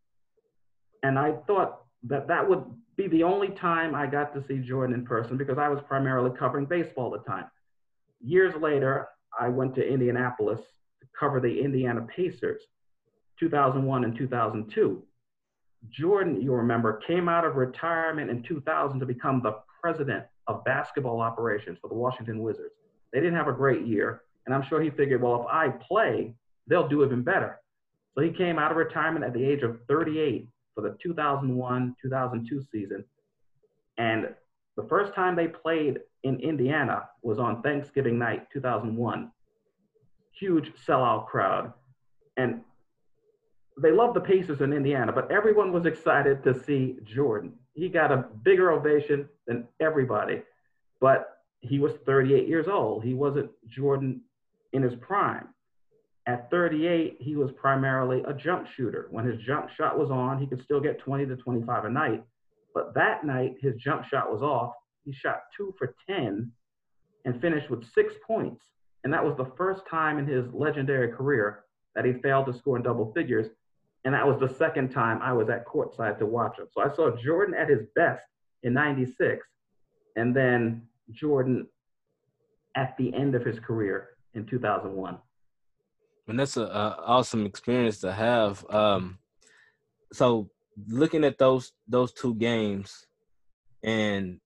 [1.02, 2.64] And I thought that that would
[2.96, 6.36] be the only time I got to see Jordan in person because I was primarily
[6.36, 7.46] covering baseball at the time.
[8.20, 10.60] Years later, I went to Indianapolis
[11.00, 12.62] to cover the Indiana Pacers,
[13.38, 15.02] 2001 and 2002.
[15.90, 21.20] Jordan, you remember, came out of retirement in 2000 to become the president of basketball
[21.20, 22.74] operations for the Washington Wizards.
[23.12, 26.34] They didn't have a great year, and I'm sure he figured, well, if I play,
[26.66, 27.60] they'll do even better.
[28.14, 32.62] So he came out of retirement at the age of 38 for the 2001 2002
[32.70, 33.04] season.
[33.98, 34.28] And
[34.76, 39.32] the first time they played in Indiana was on Thanksgiving night 2001.
[40.38, 41.72] Huge sellout crowd.
[42.36, 42.60] And
[43.80, 47.54] they loved the Pacers in Indiana, but everyone was excited to see Jordan.
[47.72, 50.42] He got a bigger ovation than everybody,
[51.00, 53.02] but he was 38 years old.
[53.02, 54.20] He wasn't Jordan
[54.72, 55.48] in his prime.
[56.26, 59.06] At 38, he was primarily a jump shooter.
[59.10, 62.24] When his jump shot was on, he could still get 20 to 25 a night.
[62.74, 64.74] But that night, his jump shot was off.
[65.04, 66.50] He shot two for 10
[67.24, 68.60] and finished with six points.
[69.04, 72.76] And that was the first time in his legendary career that he failed to score
[72.76, 73.46] in double figures.
[74.04, 76.66] And that was the second time I was at courtside to watch him.
[76.72, 78.24] So I saw Jordan at his best
[78.64, 79.46] in 96,
[80.16, 81.68] and then Jordan
[82.74, 85.18] at the end of his career in 2001.
[86.28, 88.64] And that's an awesome experience to have.
[88.68, 89.18] Um,
[90.12, 90.50] so
[90.88, 93.06] looking at those those two games,
[93.82, 94.40] and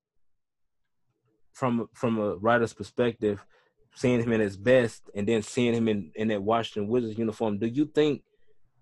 [1.53, 3.45] from from a writer's perspective,
[3.95, 7.59] seeing him in his best, and then seeing him in in that Washington Wizards uniform,
[7.59, 8.23] do you think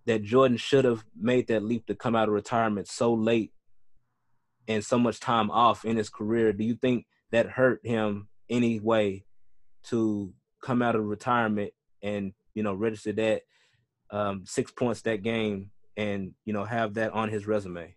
[0.07, 3.53] that Jordan should have made that leap to come out of retirement so late
[4.67, 6.53] and so much time off in his career?
[6.53, 9.25] Do you think that hurt him any way
[9.85, 10.33] to
[10.63, 13.43] come out of retirement and you know register that
[14.11, 17.95] um, six points that game and you know have that on his resume?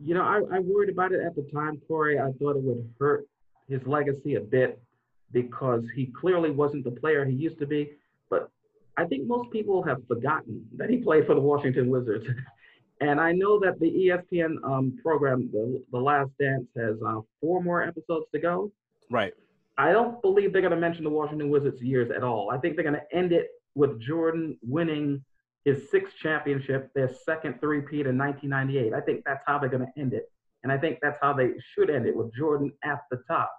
[0.00, 2.18] You know, I, I worried about it at the time, Corey.
[2.18, 3.26] I thought it would hurt
[3.68, 4.82] his legacy a bit
[5.30, 7.92] because he clearly wasn't the player he used to be.
[8.28, 8.50] But
[8.96, 12.26] I think most people have forgotten that he played for the Washington Wizards.
[13.00, 17.62] and I know that the ESPN um, program, the, the Last Dance, has uh, four
[17.62, 18.72] more episodes to go.
[19.08, 19.32] Right.
[19.78, 22.50] I don't believe they're going to mention the Washington Wizards years at all.
[22.50, 25.24] I think they're going to end it with Jordan winning
[25.64, 28.92] his sixth championship, their second three-peat in 1998.
[28.92, 30.30] I think that's how they're going to end it.
[30.62, 33.52] And I think that's how they should end it with Jordan at the top.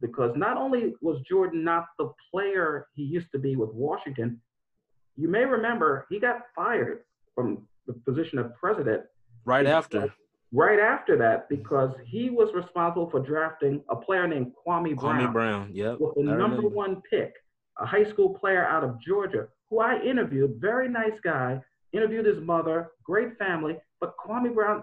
[0.00, 4.40] Because not only was Jordan not the player he used to be with Washington,
[5.16, 7.00] you may remember he got fired
[7.34, 9.02] from the position of president.
[9.44, 10.12] Right after.
[10.52, 15.20] Right after that, because he was responsible for drafting a player named Kwame Brown.
[15.20, 15.98] Kwame Brown, yep.
[16.00, 16.68] With the I number remember.
[16.68, 17.34] one pick,
[17.80, 21.60] a high school player out of Georgia, who I interviewed, very nice guy,
[21.92, 24.82] interviewed his mother, great family, but Kwame Brown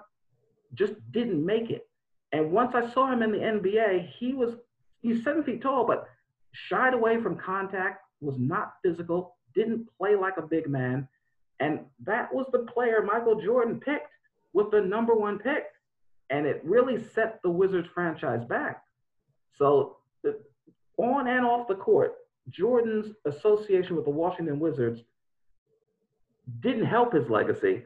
[0.73, 1.87] just didn't make it.
[2.31, 4.55] And once I saw him in the NBA, he was
[5.01, 6.07] he's seven feet tall, but
[6.51, 11.07] shied away from contact, was not physical, didn't play like a big man.
[11.59, 14.11] And that was the player Michael Jordan picked
[14.53, 15.65] with the number one pick.
[16.29, 18.83] And it really set the Wizards franchise back.
[19.53, 20.37] So, the,
[20.97, 22.15] on and off the court,
[22.49, 25.01] Jordan's association with the Washington Wizards
[26.61, 27.83] didn't help his legacy.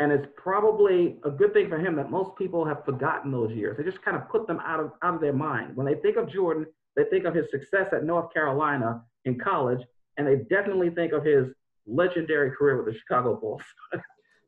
[0.00, 3.76] And it's probably a good thing for him that most people have forgotten those years.
[3.76, 5.76] They just kind of put them out of, out of their mind.
[5.76, 9.80] When they think of Jordan, they think of his success at North Carolina in college,
[10.16, 11.48] and they definitely think of his
[11.86, 13.62] legendary career with the Chicago Bulls.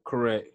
[0.04, 0.48] Correct.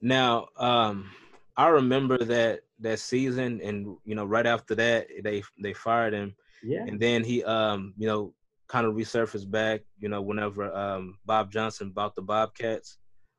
[0.00, 1.10] Now, um,
[1.56, 6.34] I remember that that season, and you know, right after that, they they fired him.
[6.62, 6.84] Yeah.
[6.86, 8.34] And then he, um, you know,
[8.68, 9.82] kind of resurfaced back.
[9.98, 12.98] You know, whenever um, Bob Johnson bought the Bobcats,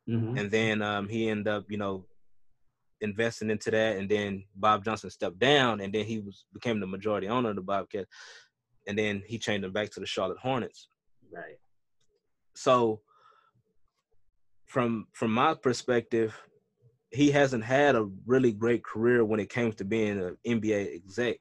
[0.10, 0.38] mm-hmm.
[0.38, 2.06] and then um, he ended up, you know,
[3.02, 3.98] investing into that.
[3.98, 7.56] And then Bob Johnson stepped down, and then he was became the majority owner of
[7.56, 8.10] the Bobcats.
[8.88, 10.88] And then he changed them back to the Charlotte Hornets.
[11.32, 11.58] Right.
[12.56, 13.02] So,
[14.66, 16.36] from from my perspective,
[17.12, 21.38] he hasn't had a really great career when it comes to being an NBA exec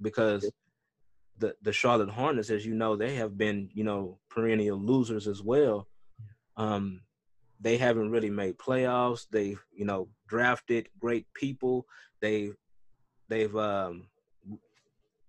[0.00, 0.50] because
[1.38, 5.42] the the Charlotte Hornets, as you know, they have been you know perennial losers as
[5.42, 5.88] well.
[6.56, 7.02] Um,
[7.60, 9.26] they haven't really made playoffs.
[9.30, 11.86] They've you know drafted great people.
[12.20, 12.52] They
[13.28, 14.08] they've um,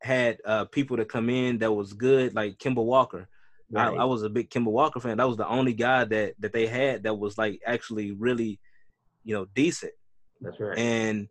[0.01, 3.27] had uh, people to come in that was good, like Kemba Walker.
[3.71, 3.93] Right.
[3.93, 5.17] I, I, was a big Kemba Walker fan.
[5.17, 8.59] That was the only guy that that they had that was like actually really
[9.23, 9.93] you know, decent.
[10.41, 10.77] That's right.
[10.77, 11.27] And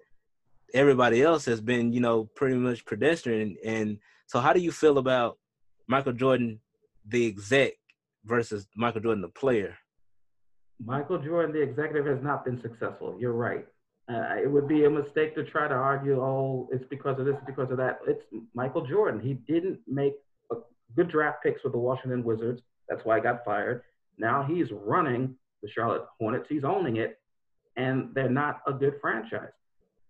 [0.74, 3.56] everybody else has been, you know, pretty much pedestrian.
[3.64, 5.38] And so, how do you feel about
[5.86, 6.60] Michael Jordan,
[7.06, 7.72] the exec,
[8.24, 9.76] versus Michael Jordan, the player?
[10.84, 13.16] Michael Jordan, the executive, has not been successful.
[13.18, 13.66] You're right.
[14.08, 17.36] Uh, it would be a mistake to try to argue, oh, it's because of this,
[17.46, 17.98] because of that.
[18.06, 18.22] It's
[18.54, 19.20] Michael Jordan.
[19.20, 20.14] He didn't make
[20.96, 22.62] good draft picks with the Washington Wizards.
[22.88, 23.82] That's why he got fired.
[24.16, 26.46] Now he's running the Charlotte Hornets.
[26.48, 27.18] He's owning it
[27.76, 29.52] and they're not a good franchise.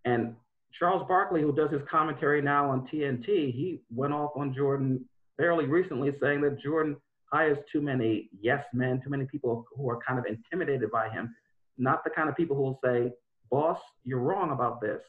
[0.04, 0.34] And
[0.78, 5.04] Charles Barkley, who does his commentary now on TNT, he went off on Jordan
[5.36, 6.96] fairly recently saying that Jordan
[7.32, 11.34] hires too many yes men, too many people who are kind of intimidated by him,
[11.76, 13.12] not the kind of people who will say,
[13.50, 15.00] boss, you're wrong about this.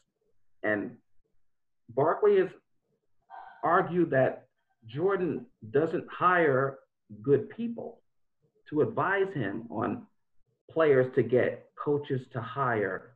[0.64, 0.92] And
[1.96, 2.50] Barkley has
[3.64, 4.48] argued that
[4.88, 6.80] Jordan doesn't hire
[7.22, 8.02] good people
[8.70, 10.04] to advise him on
[10.72, 13.16] players to get, coaches to hire.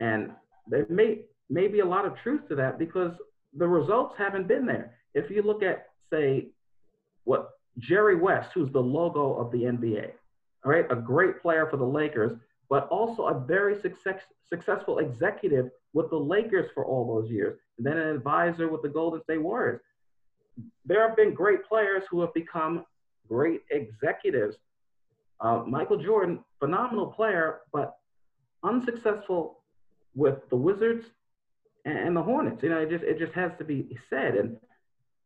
[0.00, 0.30] And
[0.68, 3.12] there may, may be a lot of truth to that because
[3.56, 4.94] the results haven't been there.
[5.14, 6.48] If you look at, say,
[7.24, 10.10] what Jerry West, who's the logo of the NBA,
[10.64, 15.70] all right, a great player for the Lakers, but also a very success, successful executive
[15.92, 19.42] with the Lakers for all those years, and then an advisor with the Golden State
[19.42, 19.80] Warriors.
[20.84, 22.84] There have been great players who have become
[23.28, 24.56] great executives
[25.38, 27.98] Uh, Michael Jordan, phenomenal player, but
[28.62, 29.60] unsuccessful
[30.14, 31.04] with the Wizards
[31.86, 32.62] and, and the Hornets.
[32.62, 34.34] You know, it just it just has to be said.
[34.34, 34.56] And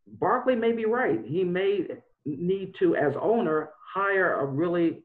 [0.06, 1.20] Barkley may be right.
[1.26, 1.86] He may
[2.24, 5.02] need to, as owner, hire a really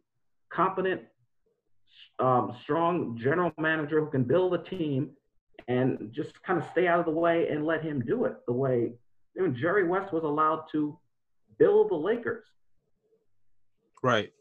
[0.51, 1.01] competent,
[2.19, 5.11] um, strong general manager who can build a team
[5.67, 8.53] and just kind of stay out of the way and let him do it the
[8.53, 8.91] way
[9.53, 10.97] Jerry West was allowed to
[11.57, 12.45] build the Lakers.
[14.03, 14.31] Right.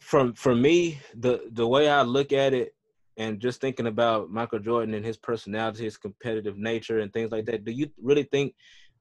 [0.00, 2.74] From for me, the the way I look at it,
[3.20, 7.44] and just thinking about Michael Jordan and his personality, his competitive nature, and things like
[7.44, 8.54] that, do you really think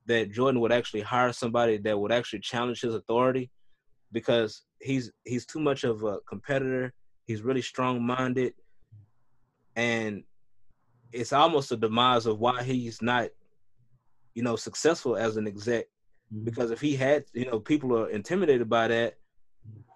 [0.08, 3.50] that Jordan would actually hire somebody that would actually challenge his authority?
[4.12, 6.94] Because he's he's too much of a competitor.
[7.28, 8.56] He's really strong minded,
[9.78, 10.26] and
[11.14, 13.30] it's almost a demise of why he's not,
[14.36, 15.86] you know, successful as an exec.
[16.34, 16.44] Mm-hmm.
[16.44, 19.14] Because if he had, you know, people are intimidated by that,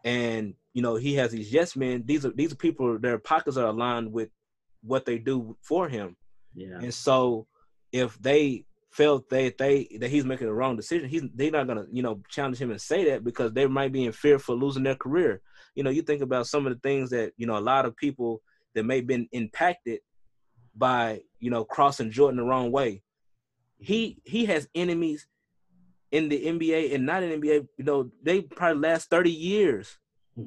[0.03, 2.03] and you know he has these yes men.
[2.05, 2.97] These are these are people.
[2.99, 4.29] Their pockets are aligned with
[4.81, 6.17] what they do for him,
[6.55, 6.79] Yeah.
[6.79, 7.47] and so
[7.91, 11.85] if they felt that they that he's making the wrong decision, he's they're not gonna
[11.91, 14.83] you know challenge him and say that because they might be in fear for losing
[14.83, 15.41] their career.
[15.75, 17.95] You know, you think about some of the things that you know a lot of
[17.95, 18.41] people
[18.75, 19.99] that may have been impacted
[20.75, 23.01] by you know crossing Jordan the wrong way.
[23.77, 25.27] He he has enemies
[26.13, 27.67] in the NBA and not in the NBA.
[27.77, 29.97] You know, they probably last thirty years.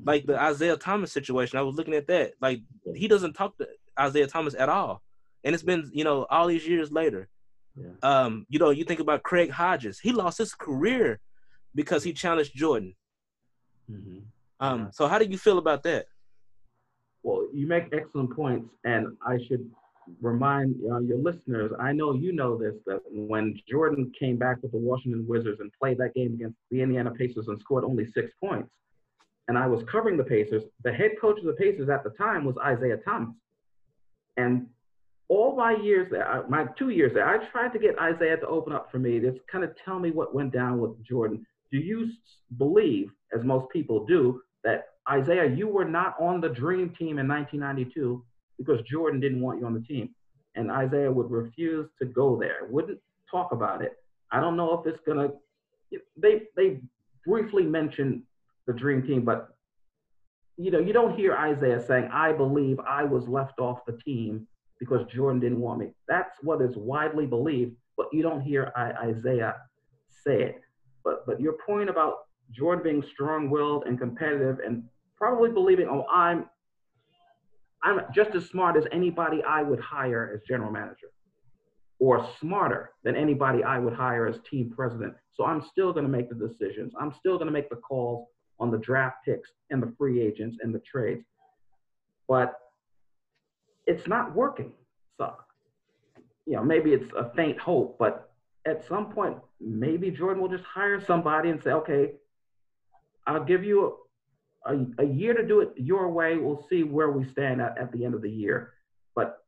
[0.05, 2.33] Like the Isiah Thomas situation, I was looking at that.
[2.41, 2.61] Like
[2.95, 3.69] he doesn't talk to
[4.03, 5.03] Isiah Thomas at all,
[5.45, 7.29] and it's been you know all these years later.
[7.77, 7.91] Yeah.
[8.03, 10.01] Um, you know, you think about Craig Hodges.
[10.01, 11.21] He lost his career
[11.75, 12.95] because he challenged Jordan.
[13.91, 14.23] Mhm.
[14.59, 16.07] Um, so how do you feel about that?
[17.23, 19.71] Well, you make excellent points, and I should
[20.21, 21.73] remind uh, your listeners.
[21.81, 25.71] I know you know this that when Jordan came back with the Washington Wizards and
[25.81, 28.71] played that game against the Indiana Pacers and scored only six points,
[29.49, 32.45] and I was covering the Pacers, the head coach of the Pacers at the time
[32.45, 33.35] was Isiah Thomas,
[34.37, 34.67] and
[35.29, 38.73] all my years there, my two years there, I tried to get Isiah to open
[38.73, 41.45] up for me, to kind of tell me what went down with Jordan.
[41.73, 42.11] Do you
[42.59, 47.27] believe, as most people do, that Isiah, you were not on the dream team in
[47.27, 48.25] 1992
[48.59, 50.11] because Jordan didn't want you on the team.
[50.55, 52.99] And Isiah would refuse to go there, wouldn't
[53.31, 53.93] talk about it.
[54.33, 55.31] I don't know if it's gonna.
[56.17, 56.81] They they
[57.27, 58.23] briefly mentioned
[58.67, 59.49] the dream team, but
[60.57, 64.47] you know you don't hear Isiah saying, "I believe I was left off the team
[64.81, 69.11] because Jordan didn't want me." That's what is widely believed, but you don't hear I,
[69.11, 69.55] Isiah
[70.09, 70.61] say it.
[71.05, 74.85] But but your point about Jordan being strong-willed and competitive and
[75.17, 76.47] probably believing, oh, I'm
[77.83, 81.09] I'm just as smart as anybody I would hire as general manager,
[81.99, 85.15] or smarter than anybody I would hire as team president.
[85.33, 86.93] So I'm still going to make the decisions.
[87.01, 88.27] I'm still going to make the calls
[88.59, 91.25] on the draft picks and the free agents and the trades.
[92.29, 92.55] But
[93.87, 94.73] it's not working.
[95.19, 95.35] So,
[96.47, 98.31] you know, maybe it's a faint hope, but
[98.67, 102.13] at some point, maybe Jordan will just hire somebody and say, okay,
[103.27, 103.99] I'll give you
[104.67, 106.37] a, a year to do it your way.
[106.37, 108.73] We'll see where we stand at, at the end of the year.
[109.15, 109.39] But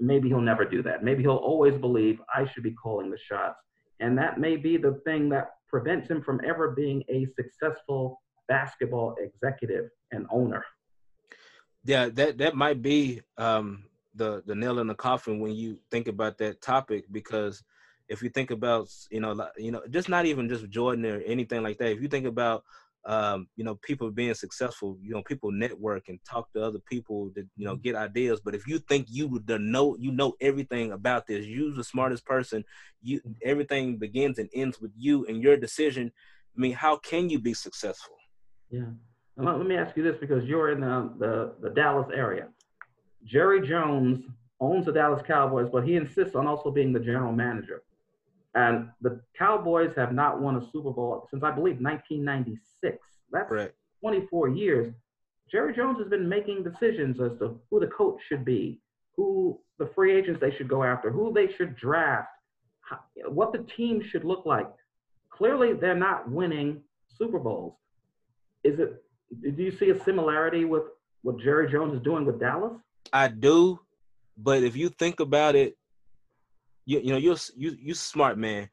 [0.00, 1.04] maybe he'll never do that.
[1.04, 3.58] Maybe he'll always believe I should be calling the shots.
[4.00, 9.14] And that may be the thing that prevents him from ever being a successful basketball
[9.20, 10.64] executive and owner.
[11.84, 16.08] Yeah, that that might be um, the the nail in the coffin when you think
[16.08, 17.62] about that topic because
[18.08, 21.62] if you think about you know you know just not even just Jordan or anything
[21.62, 21.92] like that.
[21.92, 22.64] If you think about
[23.04, 27.30] um, you know people being successful, you know people network and talk to other people
[27.34, 27.82] to you know mm-hmm.
[27.82, 28.40] get ideas.
[28.44, 32.24] But if you think you the know you know everything about this, you're the smartest
[32.24, 32.64] person.
[33.02, 33.32] You mm-hmm.
[33.44, 36.12] everything begins and ends with you and your decision.
[36.56, 38.16] I mean, how can you be successful?
[38.70, 38.90] Yeah.
[39.36, 42.48] And let, let me ask you this because you're in the, the, the Dallas area.
[43.24, 44.24] Jerry Jones
[44.60, 47.82] owns the Dallas Cowboys, but he insists on also being the general manager.
[48.54, 52.98] And the Cowboys have not won a Super Bowl since, I believe, 1996.
[53.30, 53.74] That's Correct.
[54.00, 54.94] 24 years.
[55.50, 58.80] Jerry Jones has been making decisions as to who the coach should be,
[59.16, 62.28] who the free agents they should go after, who they should draft,
[62.80, 62.98] how,
[63.28, 64.70] what the team should look like.
[65.30, 66.82] Clearly, they're not winning
[67.18, 67.74] Super Bowls.
[68.64, 69.02] Is it?
[69.42, 70.84] Do you see a similarity with
[71.22, 72.74] what Jerry Jones is doing with Dallas?
[73.12, 73.80] I do,
[74.36, 75.76] but if you think about it,
[76.84, 78.68] you you know you're you you smart man.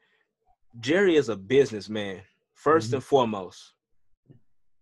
[0.80, 2.22] Jerry is a businessman
[2.64, 2.92] 1st Mhm.
[2.94, 3.72] and foremost.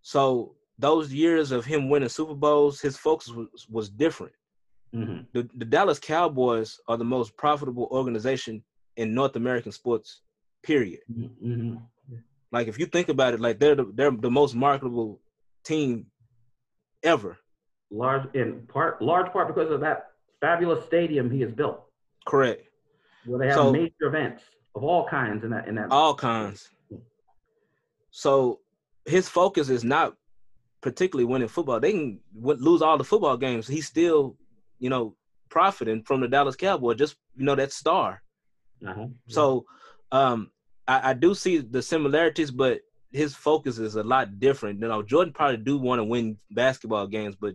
[0.02, 4.32] So those years of him winning Super Bowls, his focus was, was different.
[4.94, 5.22] Mm-hmm.
[5.32, 8.62] The, the Dallas Cowboys are the most profitable organization
[8.96, 10.22] in North American sports.
[10.62, 11.00] Period.
[11.12, 11.76] Mm-hmm.
[12.52, 15.20] Like if you think about it, like they're the, they're the most marketable
[15.64, 16.06] team
[17.02, 17.38] ever.
[17.90, 20.10] Large in part, large part because of that
[20.40, 21.80] fabulous stadium he has built,
[22.26, 22.67] Correct.
[23.28, 24.42] Where they have So- major events
[24.74, 25.90] of all kinds in that in that.
[25.90, 26.70] All kinds.
[28.10, 28.60] So
[29.06, 30.14] his focus is not
[30.80, 31.80] particularly winning football.
[31.80, 33.66] They can lose all the football games.
[33.66, 34.36] He's still,
[34.78, 35.16] you know,
[35.48, 36.94] profiting from the Dallas Cowboy.
[36.94, 38.22] Just you know that star.
[38.86, 39.06] Uh-huh.
[39.28, 39.66] So
[40.12, 40.50] um,
[40.86, 44.80] I, I do see the similarities, but his focus is a lot different.
[44.80, 47.54] You know, Jordan probably do want to win basketball games, but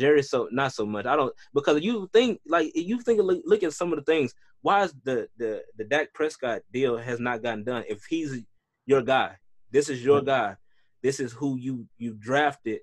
[0.00, 1.06] Jerry so not so much.
[1.06, 4.34] I don't because you think like you think look, look at some of the things.
[4.62, 7.84] Why is the the the Dak Prescott deal has not gotten done?
[7.88, 8.42] If he's
[8.86, 9.36] your guy,
[9.70, 10.56] this is your guy.
[11.02, 12.80] This is who you you drafted,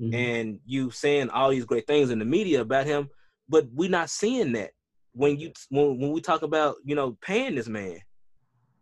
[0.00, 0.14] Mhm.
[0.14, 3.10] and you saying all these great things in the media about him,
[3.48, 4.70] but we're not seeing that
[5.12, 7.98] when you when, when we talk about you know paying this man.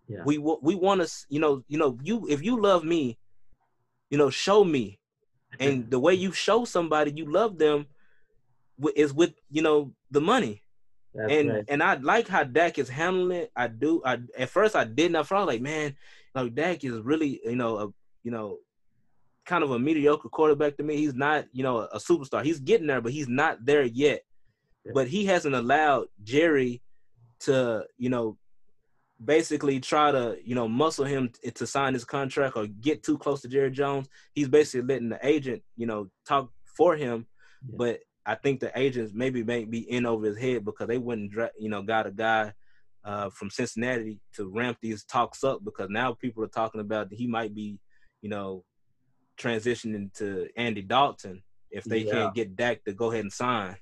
[0.08, 0.22] Yeah.
[0.24, 3.18] We we want to you know you know you if you love me,
[4.10, 5.00] you know show me,
[5.60, 7.86] and the way you show somebody you love them
[8.94, 10.62] is with you know the money.
[11.14, 11.64] That's and right.
[11.68, 13.52] and I like how Dak is handling it.
[13.56, 14.02] I do.
[14.04, 15.16] I at first I didn't.
[15.16, 15.96] I felt like man,
[16.34, 17.88] like Dak is really you know a
[18.22, 18.58] you know
[19.46, 20.96] kind of a mediocre quarterback to me.
[20.96, 22.44] He's not you know a, superstar.
[22.44, 24.22] He's getting there, but he's not there yet.
[24.84, 24.92] Yeah.
[24.94, 26.82] But he hasn't allowed Jerry
[27.40, 28.36] to you know
[29.24, 33.18] basically try to you know muscle him t- to sign his contract or get too
[33.18, 34.08] close to Jerry Jones.
[34.32, 37.26] He's basically letting the agent you know talk for him,
[37.68, 37.74] Yeah.
[37.78, 41.32] but I think the agents maybe may be in over his head because they wouldn't
[41.32, 42.52] dra- you know got a guy
[43.04, 47.16] uh, from Cincinnati to ramp these talks up because now people are talking about that
[47.18, 47.80] he might be
[48.22, 48.64] you know
[49.38, 52.12] transitioning to Andy Dalton if they Yeah.
[52.12, 53.76] can't get Dak to go ahead and sign.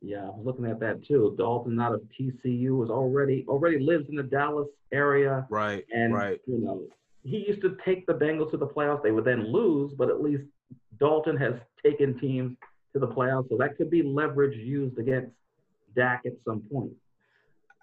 [0.00, 1.34] Yeah, I was looking at that too.
[1.38, 6.40] Dalton out of TCU was already already lives in the Dallas area, Right, and right.
[6.46, 6.82] you know
[7.24, 9.02] he used to take the Bengals to the playoffs.
[9.02, 10.44] They would then lose, but at least
[11.00, 12.56] Dalton has taken teams
[12.92, 15.32] to the playoffs, so that could be leverage used against
[15.96, 16.92] Dak at some point.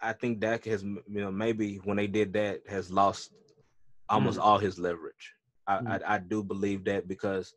[0.01, 3.31] I think Dak has, you know, maybe when they did that, has lost
[4.09, 5.33] almost all his leverage.
[5.67, 6.03] I, Mm.
[6.05, 7.55] I, I do believe that because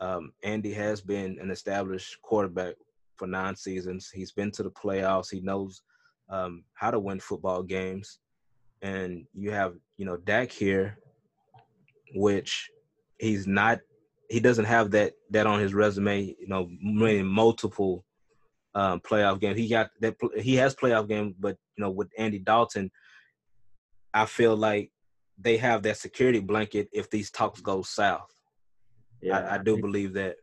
[0.00, 2.74] um, Andy has been an established quarterback
[3.18, 4.10] for nine seasons.
[4.12, 5.30] He's been to the playoffs.
[5.30, 5.82] He knows
[6.28, 8.18] um, how to win football games.
[8.82, 10.98] And you have, you know, Dak here,
[12.14, 12.70] which
[13.18, 13.80] he's not.
[14.28, 16.34] He doesn't have that that on his resume.
[16.38, 18.04] You know, winning multiple
[18.74, 19.58] um, playoff games.
[19.58, 20.16] He got that.
[20.36, 22.90] He has playoff games, but you know, with Andy Dalton,
[24.12, 24.90] I feel like
[25.38, 28.32] they have that security blanket if these talks go south.
[29.32, 30.36] I, I do believe that.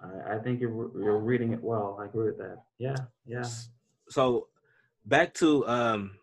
[0.00, 1.98] I, I think you're you're reading it well.
[2.00, 2.62] I agree with that.
[2.78, 3.44] Yeah, yeah.
[4.08, 4.48] So
[5.04, 6.18] back to um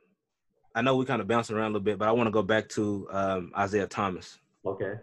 [0.76, 2.43] I know we kind of bouncing around a little bit, but I want to go
[2.43, 4.39] back to um Isiah Thomas.
[4.65, 4.93] Okay.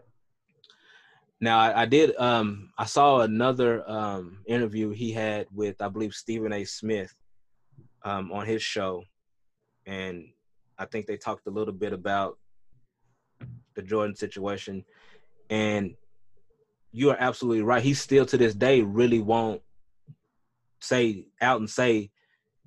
[1.40, 6.14] Now I, I did um I saw another um interview he had with I believe
[6.14, 6.64] Stephen A.
[6.64, 7.14] Smith
[8.02, 9.02] um on his show
[9.86, 10.26] and
[10.78, 12.38] I think they talked a little bit about
[13.74, 14.84] the Jordan situation
[15.50, 15.94] and
[16.92, 17.82] you are absolutely right.
[17.82, 19.62] He still to this day really won't
[20.80, 22.10] say out and say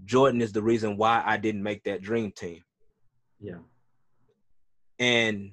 [0.05, 2.63] Jordan is the reason why I didn't make that dream team.
[3.39, 3.59] Yeah.
[4.99, 5.51] And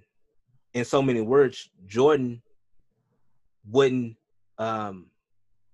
[0.74, 2.42] in so many words, Jordan
[3.68, 4.16] wouldn't
[4.58, 5.06] um,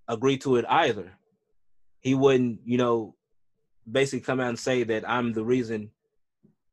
[0.08, 1.12] agree to it either.
[2.00, 3.14] He wouldn't, you know,
[3.90, 5.90] basically come out and say that I'm the reason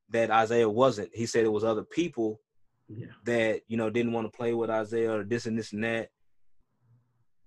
[0.09, 1.09] that Isiah wasn't.
[1.13, 2.39] He said it was other people
[2.89, 3.07] Yeah.
[3.25, 6.09] that, you know, didn't want to play with Isiah or this and this and that.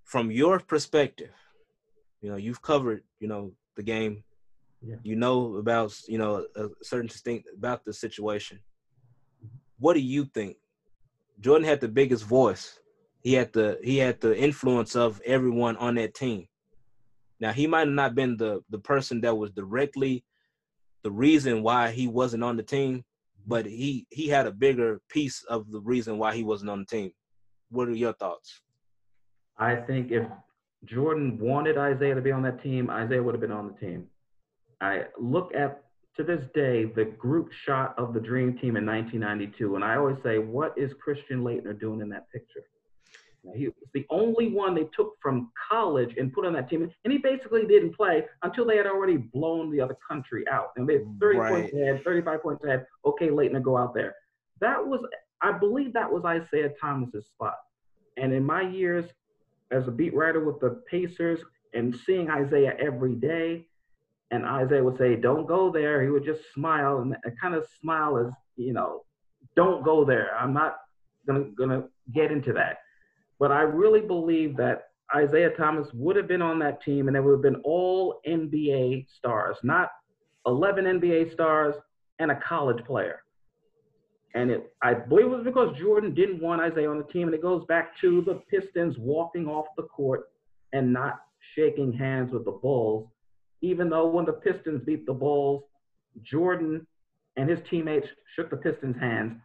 [0.04, 1.32] From your perspective,
[2.20, 4.24] you know, you've covered, you know, the game.
[4.82, 4.96] Yeah.
[5.02, 8.60] You know about, you know, a certain distinct about the situation.
[9.78, 10.56] What do you think?
[11.40, 12.78] Jordan had the biggest voice.
[13.22, 16.46] He had the he had the influence of everyone on that team.
[17.40, 20.24] Now he might have not been the the person that was directly
[21.02, 23.04] the reason why he wasn't on the team,
[23.46, 26.86] but he he had a bigger piece of the reason why he wasn't on the
[26.86, 27.12] team.
[27.70, 28.60] What are your thoughts?
[29.58, 30.26] I think if
[30.84, 34.06] Jordan wanted Isiah to be on that team, Isiah would have been on the team.
[34.80, 35.82] I look at
[36.16, 40.16] to this day the group shot of the dream team in 1992, and I always
[40.22, 42.64] say, what is Christian Laettner doing in that picture?
[43.54, 47.12] He was the only one they took from college and put on that team, and
[47.12, 50.70] he basically didn't play until they had already blown the other country out.
[50.76, 51.50] And they had 30 Right.
[51.50, 52.86] points ahead, 35 points ahead.
[53.04, 54.14] Okay, Laettner, go out there.
[54.60, 55.04] That was,
[55.42, 57.58] I believe, that was Isiah Thomas's spot.
[58.16, 59.04] And in my years
[59.70, 61.40] as a beat writer with the Pacers
[61.74, 63.68] and seeing Isiah every day,
[64.30, 68.16] and Isiah would say, "Don't go there." He would just smile and kind of smile
[68.18, 69.04] as you know,
[69.54, 70.78] "Don't go there." I'm not
[71.26, 72.78] gonna gonna get into that,
[73.38, 77.20] but I really believe that Isiah Thomas would have been on that team, and it
[77.22, 79.90] would have been all NBA stars, not
[80.46, 81.74] 11 NBA stars
[82.18, 83.22] and a college player.
[84.34, 87.34] And it, I believe it was because Jordan didn't want Isiah on the team, and
[87.34, 90.24] it goes back to the Pistons walking off the court
[90.72, 91.20] and not
[91.54, 93.08] shaking hands with the Bulls,
[93.62, 95.62] even though when the Pistons beat the Bulls,
[96.22, 96.86] Jordan
[97.36, 99.40] and his teammates shook the Pistons' hands.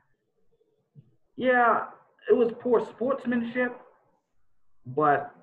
[1.35, 1.85] Yeah,
[2.29, 3.77] it was poor sportsmanship,
[4.85, 5.33] but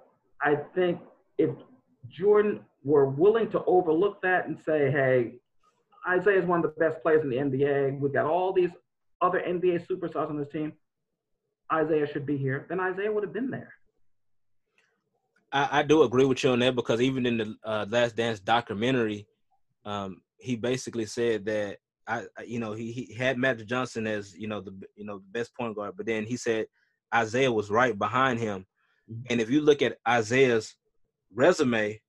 [0.42, 1.00] I think
[1.38, 1.50] if
[2.08, 5.34] Jordan were willing to overlook that and say, hey,
[6.10, 7.98] Isiah is one of the best players in the NBA.
[7.98, 8.70] We've got all these
[9.20, 10.72] other NBA superstars on this team.
[11.72, 12.66] Isiah should be here.
[12.68, 13.74] Then Isiah would have been there.
[15.52, 18.40] I, I do agree with you on that because even in the uh, Last Dance
[18.40, 19.26] documentary,
[19.84, 21.78] um, he basically said that
[22.08, 25.30] I, you know, he, he had Magic Johnson as you know the you know the
[25.30, 26.66] best point guard, but then he said
[27.14, 28.66] Isiah was right behind him,
[29.10, 29.22] mm-hmm.
[29.30, 30.74] and if you look at Isiah's
[31.34, 32.00] resume,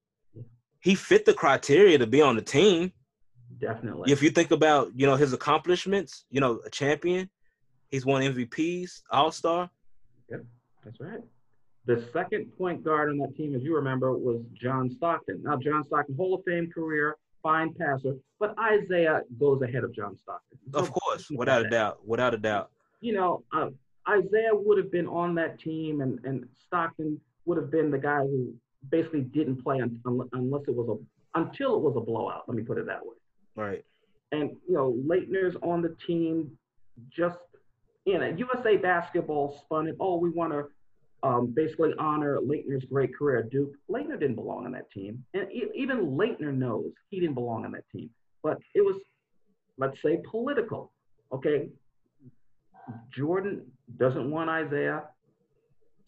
[0.81, 2.93] he fit the criteria to be on the team.
[3.59, 4.11] Definitely.
[4.11, 7.29] If you think about you know his accomplishments, you know, a champion,
[7.89, 9.69] he's won MVPs, All Star.
[10.29, 10.45] Yep,
[10.85, 11.21] that's right.
[11.85, 15.41] The second point guard on that team, as you remember, was John Stockton.
[15.43, 20.17] Now, John Stockton, Hall of Fame career, fine passer, but Isiah goes ahead of John
[20.17, 20.57] Stockton.
[20.71, 22.71] So of course, without a doubt, without a doubt.
[23.01, 23.69] You know, uh,
[24.11, 28.19] Isiah would have been on that team, and, and Stockton would have been the guy
[28.19, 28.53] who
[28.89, 32.43] basically didn't play un, un, unless it was a until it was a blowout.
[32.47, 33.15] Let me put it that way.
[33.55, 33.85] Right.
[34.31, 36.51] And you know, Laettner's on the team.
[37.09, 37.37] Just
[38.05, 39.95] you know, USA Basketball spun it.
[39.99, 40.65] Oh, we want to
[41.23, 43.73] um, basically honor Laettner's great career at Duke.
[43.89, 47.83] Laettner didn't belong on that team, and even Laettner knows he didn't belong on that
[47.91, 48.09] team.
[48.41, 48.95] But it was,
[49.77, 50.91] let's say, political.
[51.33, 51.69] Okay,
[53.15, 53.63] Jordan
[53.97, 55.03] doesn't want Isiah.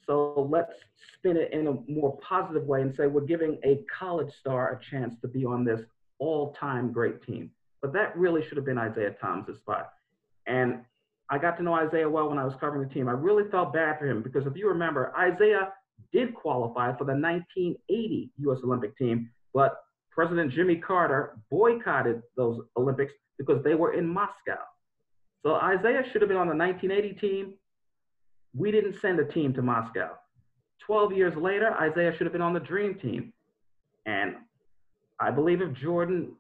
[0.08, 0.74] so let's
[1.14, 4.80] spin it in a more positive way and say we're giving a college star a
[4.90, 5.82] chance to be on this
[6.20, 7.52] all-time great team.
[7.82, 9.94] But that really should have been Isiah Thomas' spot.
[10.48, 10.82] And
[11.32, 13.08] I got to know Isiah well when I was covering the team.
[13.08, 15.70] I really felt bad for him because if you remember, Isiah
[16.12, 18.60] did qualify for the 1980 U.S.
[18.66, 19.78] Olympic team, but
[20.12, 24.60] President Jimmy Carter boycotted those Olympics because they were in Moscow.
[25.44, 27.54] So Isiah should have been on the 1980 team.
[28.54, 30.18] We didn't send a team to Moscow.
[30.86, 33.32] 12 years later, Isiah should have been on the dream team.
[34.06, 34.36] And
[35.18, 36.34] I believe if Jordan,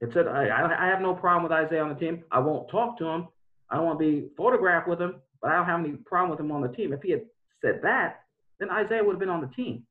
[0.00, 2.24] it said, I, I have no problem with Isiah on the team.
[2.32, 3.28] I won't talk to him.
[3.70, 6.40] I don't want to be photographed with him, but I don't have any problem with
[6.40, 6.92] him on the team.
[6.92, 7.22] If he had
[7.62, 8.22] said that,
[8.58, 9.84] then Isiah would have been on the team.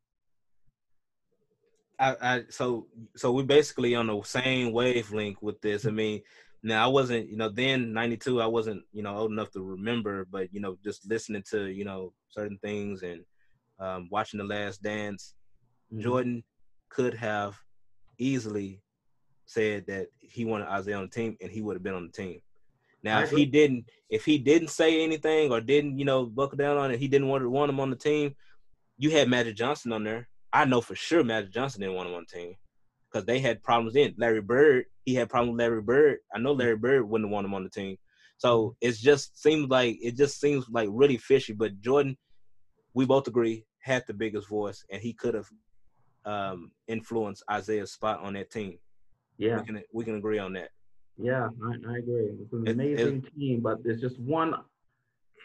[1.99, 5.85] I, I so so we basically on the same wavelength with this.
[5.85, 6.21] I mean,
[6.63, 10.25] now I wasn't, you know, then '92, I wasn't, you know, old enough to remember,
[10.29, 13.23] but you know, just listening to, you know, certain things and
[13.79, 15.33] um, watching The Last Dance,
[15.91, 16.03] mm-hmm.
[16.03, 16.43] Jordan
[16.89, 17.57] could have
[18.17, 18.81] easily
[19.45, 22.11] said that he wanted Isiah on the team, and he would have been on the
[22.11, 22.41] team.
[23.03, 26.77] Now, if he didn't, if he didn't say anything or didn't, you know, buckle down
[26.77, 28.35] on it, he didn't want to want him on the team.
[28.97, 30.27] You had Magic Johnson on there.
[30.51, 32.55] I know for sure Magic Johnson didn't want him on the team
[33.11, 34.85] because they had problems in Larry Bird.
[35.05, 36.17] He had problems with Larry Bird.
[36.35, 37.97] I know Larry Bird wouldn't want him on the team.
[38.37, 41.53] So it just seems like it just seems like really fishy.
[41.53, 42.17] But Jordan,
[42.93, 45.47] we both agree, had the biggest voice, and he could have
[46.25, 48.79] um, influenced Isiah's spot on that team.
[49.37, 50.69] Yeah, we can we can agree on that.
[51.21, 52.31] Yeah, I, I agree.
[52.41, 54.53] It's an amazing it, team, but there's just one.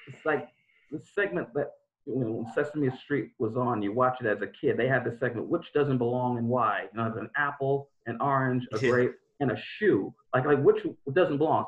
[0.07, 0.49] It's like
[0.93, 1.72] the segment that
[2.07, 3.83] you know when Sesame Street was on.
[3.83, 4.77] You watch it as a kid.
[4.77, 6.87] They had this segment, which doesn't belong and why.
[6.93, 10.14] You know, there's an apple, an orange, a grape, and a shoe.
[10.33, 11.64] Like like which doesn't belong.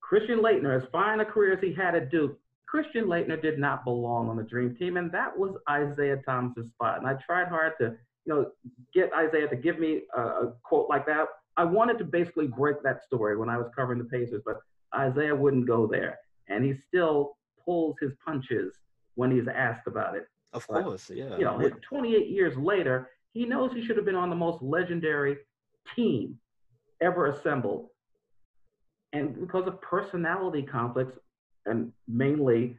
[0.00, 3.84] Christian Laettner, as fine a career as he had at Duke, Christian Laettner did not
[3.84, 6.98] belong on the Dream Team, and that was Isiah Thomas's spot.
[6.98, 7.94] And I tried hard to,
[8.26, 8.50] you know,
[8.92, 12.82] get Isiah to give me a, a quote like that I wanted to basically break
[12.82, 14.60] that story when I was covering the Pacers, but
[14.98, 18.74] Isiah wouldn't go there, and he still pulls his punches
[19.14, 20.26] when he's asked about it.
[20.52, 21.36] Of but, course, yeah.
[21.36, 25.38] You know, 28 years later, he knows he should have been on the most legendary
[25.94, 26.38] team
[27.00, 27.88] ever assembled,
[29.12, 31.18] and because of personality conflicts,
[31.66, 32.78] and mainly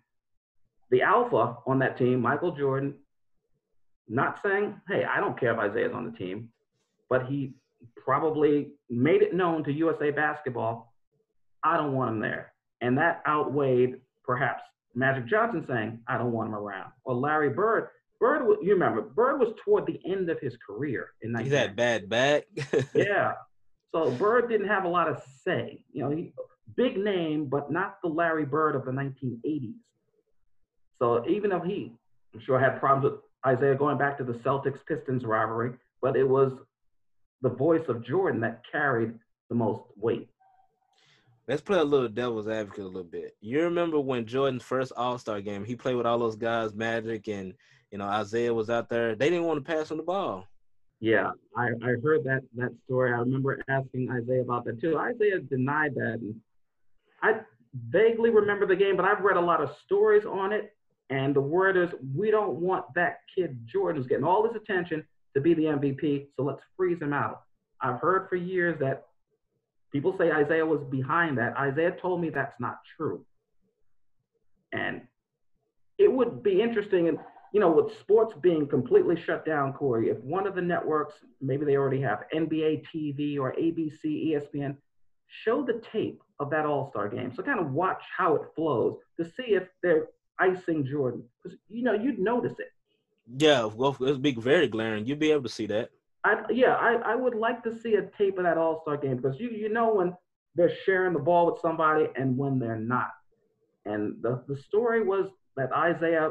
[0.89, 2.95] the alpha on that team, Michael Jordan,
[4.07, 6.51] not saying, "Hey, I don't care if Isiah's on the team,"
[7.09, 7.53] but he
[7.95, 10.93] probably made it known to USA Basketball,
[11.63, 12.53] I don't want him there.
[12.81, 14.63] And that outweighed perhaps
[14.95, 16.91] Magic Johnson saying, I don't want him around.
[17.05, 17.89] Or Larry Bird.
[18.19, 22.09] Bird, you remember, Bird was toward the end of his career in He's that bad
[22.09, 22.43] back.
[22.95, 23.33] yeah.
[23.93, 25.83] So Bird didn't have a lot of say.
[25.91, 26.33] You know, he,
[26.75, 29.73] big name, but not the Larry Bird of the 1980s.
[30.99, 31.93] So even if he,
[32.33, 36.27] I'm sure, had problems with Isiah going back to the Celtics Pistons rivalry, but it
[36.27, 36.53] was
[37.43, 39.13] the voice of Jordan that carried
[39.49, 40.29] the most weight.
[41.47, 43.35] Let's play a little devil's advocate a little bit.
[43.41, 47.27] You remember when Jordan's first All Star game, he played with all those guys, Magic
[47.27, 47.53] and
[47.91, 49.13] you know Isiah was out there.
[49.13, 50.47] They didn't want to pass him the ball.
[51.01, 53.11] Yeah, I, I heard that that story.
[53.11, 54.97] I remember asking Isiah about that too.
[54.97, 56.35] Isiah denied that, and
[57.21, 57.41] I
[57.89, 60.73] vaguely remember the game, but I've read a lot of stories on it.
[61.09, 65.03] And the word is, we don't want that kid Jordan who's getting all this attention
[65.35, 67.43] to be the MVP, so let's freeze him out.
[67.81, 69.05] I've heard for years that
[69.91, 71.53] people say Isiah was behind that.
[71.61, 73.25] Isiah told me that's not true.
[74.71, 75.01] And
[75.97, 77.19] it would be interesting, and
[77.53, 81.65] you know, with sports being completely shut down, Corey, if one of the networks, maybe
[81.65, 84.75] they already have NBA TV or ABC, ESPN,
[85.43, 87.31] show the tape of that All Star game.
[87.35, 90.07] So kind of watch how it flows to see if they're
[90.39, 92.72] icing Jordan, because you know you'd notice it.
[93.27, 95.05] Yeah, well, it's be very glaring.
[95.05, 95.89] You'd be able to see that.
[96.25, 99.17] I yeah, I, I would like to see a tape of that All Star game
[99.17, 100.13] because you you know when
[100.55, 103.09] they're sharing the ball with somebody and when they're not.
[103.85, 106.29] And the, the story was that Isiah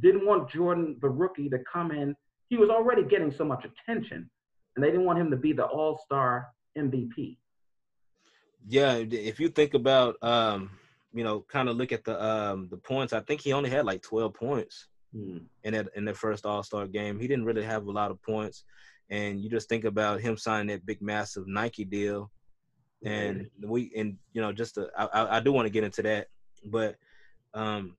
[0.00, 2.14] didn't want Jordan, the rookie, to come in.
[2.48, 4.28] He was already getting so much attention,
[4.76, 7.38] and they didn't want him to be the All Star MVP.
[8.68, 10.70] Yeah, if you think about, um,
[11.12, 13.86] you know, kind of look at the um, the points, I think he only had
[13.86, 15.38] like twelve points Hmm.
[15.64, 17.20] in that in the first All Star game.
[17.20, 18.64] He didn't really have a lot of points,
[19.10, 22.30] and you just think about him signing that big, massive Nike deal,
[23.04, 26.02] and we and you know just to, I, I- I do want to get into
[26.02, 26.28] that,
[26.64, 26.96] but
[27.54, 27.96] um,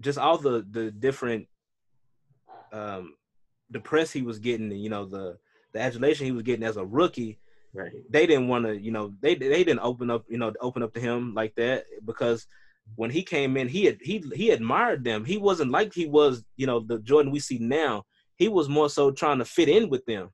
[0.00, 1.48] just all the the different
[2.72, 3.14] um
[3.70, 5.38] the press he was getting, you know the
[5.72, 7.38] the adulation he was getting as a rookie
[7.72, 7.92] Right.
[8.10, 10.92] they didn't want to, you know, they they didn't open up, you know, open up
[10.94, 12.46] to him like that because
[12.96, 15.24] when he came in, he had he he admired them.
[15.24, 18.04] He wasn't like he was, you know, the Jordan we see now.
[18.36, 20.30] He was more so trying to fit in with them.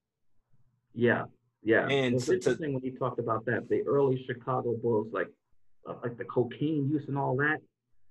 [0.95, 1.25] Yeah,
[1.63, 1.87] yeah.
[1.89, 3.69] And it's to- interesting when you talked about that.
[3.69, 5.29] The early Chicago Bulls, like
[5.89, 7.59] uh, like the cocaine use and all that.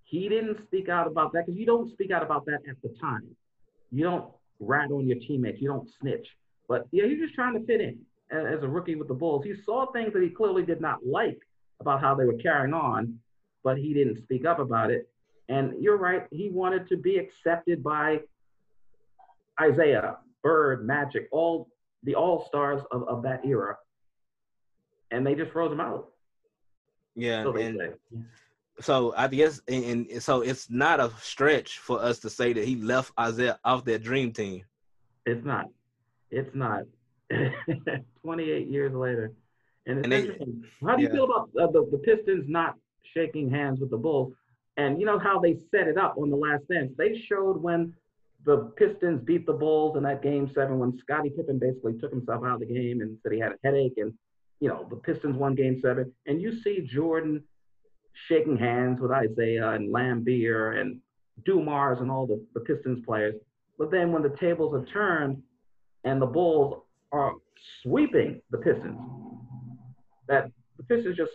[0.04, 2.90] He didn't speak out about that because you don't speak out about that at the
[3.02, 3.24] time.
[3.92, 4.26] You don't
[4.60, 5.62] rat on your teammates.
[5.62, 6.28] You don't snitch.
[6.68, 8.00] But yeah, he's just trying to fit in
[8.32, 9.44] as a rookie with the Bulls.
[9.44, 11.40] He saw things that he clearly did not like
[11.80, 13.20] about how they were carrying on,
[13.66, 15.10] but he didn't speak up about it.
[15.50, 16.24] And you're right.
[16.32, 18.22] He wanted to be accepted by
[19.62, 21.68] Isiah, Bird, Magic, all
[22.04, 23.78] the all stars of, of that era.
[25.12, 26.10] And they just froze him out.
[27.16, 27.80] Yeah, So and
[28.82, 32.66] so I guess and, and so it's not a stretch for us to say that
[32.66, 34.64] he left Isiah off that dream team.
[35.26, 35.66] It's not.
[36.30, 36.84] It's not.
[38.22, 39.34] 28 years later.
[39.88, 40.64] And it's And they- interesting.
[40.86, 41.14] How do you yeah.
[41.16, 42.76] feel about uh, the, the Pistons not
[43.14, 44.34] shaking hands with the Bulls?
[44.78, 46.92] And you know how they set it up on the last dance?
[46.98, 47.94] They showed when
[48.46, 52.44] the Pistons beat the Bulls in that game seven when Scottie Pippen basically took himself
[52.46, 54.14] out of the game and said he had a headache and
[54.60, 56.12] you know the Pistons won game seven.
[56.28, 57.44] And you see Jordan
[58.28, 61.00] shaking hands with Isiah and Laimbeer and
[61.46, 63.36] Dumars and all the, the Pistons players.
[63.78, 65.42] But then when the tables are turned
[66.04, 66.82] and the Bulls
[67.12, 67.34] are
[67.82, 68.98] sweeping the Pistons,
[70.28, 71.32] that the Pistons just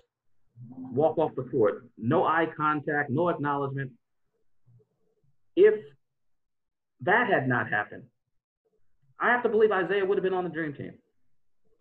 [0.69, 3.91] walk off the court, no eye contact, no acknowledgement.
[5.57, 5.75] If
[7.03, 8.05] that had not happened,
[9.21, 10.95] I have to believe Isiah would have been on the dream team.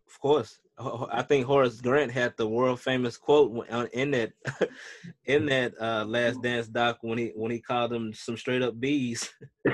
[0.08, 4.32] Of course, I think Horace Grant had the world famous quote in that
[5.26, 8.80] in that uh, Last Dance doc when he when he called them some straight up
[8.80, 9.30] bees.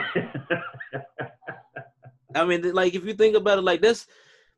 [2.35, 4.07] I mean, like if you think about it, like that's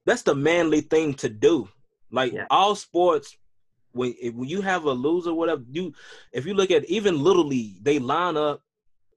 [0.06, 1.70] that's the manly thing to do.
[2.12, 2.48] Like Yeah.
[2.50, 3.38] all sports,
[3.98, 5.93] when if, you have a loser, whatever you,
[6.32, 8.62] if you look at even little league, they line up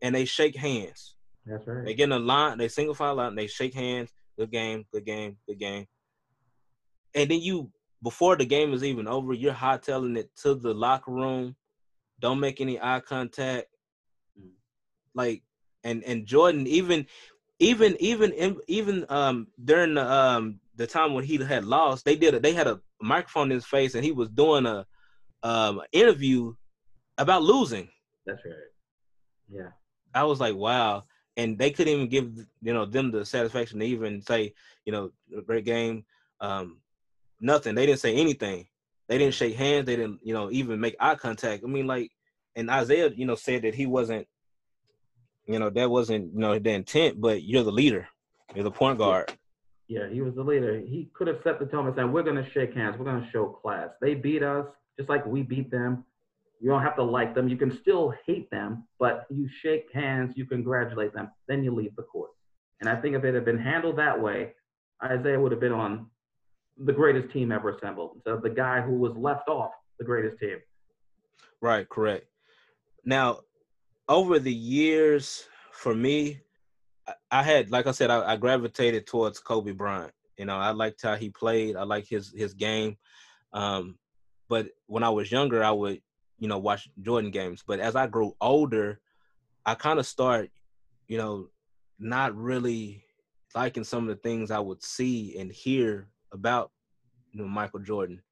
[0.03, 1.15] and they shake hands.
[1.47, 1.85] That's right.
[1.85, 4.11] They get in a line, they single file out, and they shake hands.
[4.39, 5.87] Good game, good game, good game.
[7.15, 7.71] And then you,
[8.03, 11.57] before the game is even over, you're hightailing it to the locker room.
[12.21, 13.67] Don't make any eye contact.
[14.39, 14.53] Mm.
[15.15, 15.43] Like,
[15.83, 17.07] and and Jordan, even,
[17.61, 22.17] even, even, in- even um during the um the time when he had lost, they
[22.17, 24.87] did a, they had a microphone in his face, and he was doing a
[25.43, 26.55] um interview
[27.19, 27.89] about losing.
[28.27, 28.55] That's right.
[29.53, 29.71] Yeah.
[30.15, 31.05] I was like, wow.
[31.37, 34.55] And they couldn't even give you know them the satisfaction to even say,
[34.85, 35.13] you know,
[35.47, 36.05] great game.
[36.41, 36.81] Um,
[37.41, 37.75] nothing.
[37.75, 38.67] They didn't say anything.
[39.09, 39.87] They didn't shake hands.
[39.87, 41.65] They didn't, you know, even make eye contact.
[41.65, 42.13] I mean, like,
[42.55, 44.29] and Isiah, you know, said that he wasn't,
[45.47, 47.21] you know, that wasn't, you know, the intent.
[47.21, 48.09] But you're the leader.
[48.55, 49.33] You're the point guard.
[49.89, 50.79] Yeah, he was the leader.
[50.79, 52.97] He could have set the tone and said, "We're going to shake hands.
[52.99, 53.89] We're going to show class.
[54.01, 54.67] They beat us
[54.97, 56.05] just like we beat them.
[56.61, 57.49] You don't have to like them.
[57.49, 61.97] You can still hate them, but you shake hands, you congratulate them, then you leave
[61.97, 62.31] the court.
[62.81, 64.53] And I think if it had been handled that way,
[65.03, 66.07] Isiah would have been on
[66.77, 70.39] the greatest team ever assembled instead of the guy who was left off the greatest
[70.39, 70.59] team.
[71.63, 72.27] Right, correct.
[73.07, 73.41] Now,
[74.11, 76.41] over the years, for me,
[77.31, 80.13] I- had, like I said, I, I gravitated towards Kobe Bryant.
[80.37, 81.77] You know, I liked how he played.
[81.77, 82.97] I like his his game.
[83.53, 83.99] Um,
[84.49, 86.01] but when I was younger, I would,
[86.39, 87.63] you know, watch Jordan games.
[87.67, 89.01] But as I grew older,
[89.65, 90.51] I kind of start,
[91.09, 91.49] you know,
[91.99, 93.05] not really
[93.55, 96.71] liking some of the things I would see and hear about,
[97.33, 98.23] you know, Michael Jordan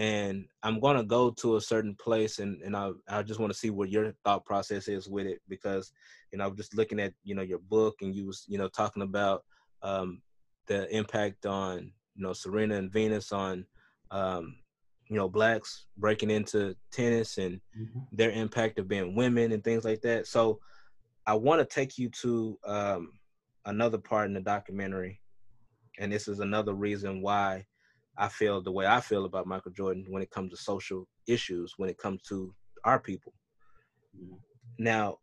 [0.00, 3.58] and I'm gonna go to a certain place, and and I I just want to
[3.58, 5.92] see what your thought process is with it because
[6.32, 8.68] you know I'm just looking at you know your book and you was you know
[8.68, 9.44] talking about
[9.82, 10.22] um,
[10.68, 13.66] the impact on you know Serena and Venus on
[14.10, 14.56] um,
[15.10, 17.60] you know blacks breaking into tennis and
[18.10, 20.26] their impact of being women and things like that.
[20.26, 20.60] So
[21.26, 23.12] I want to take you to um,
[23.66, 25.20] another part in the documentary,
[25.98, 27.66] and this is another reason why
[28.16, 31.74] I feel the way I feel about Michael Jordan when it comes to social issues,
[31.76, 32.54] when it comes to
[32.84, 33.32] our people.
[34.16, 34.36] Mm-hmm.
[34.78, 35.18] Now,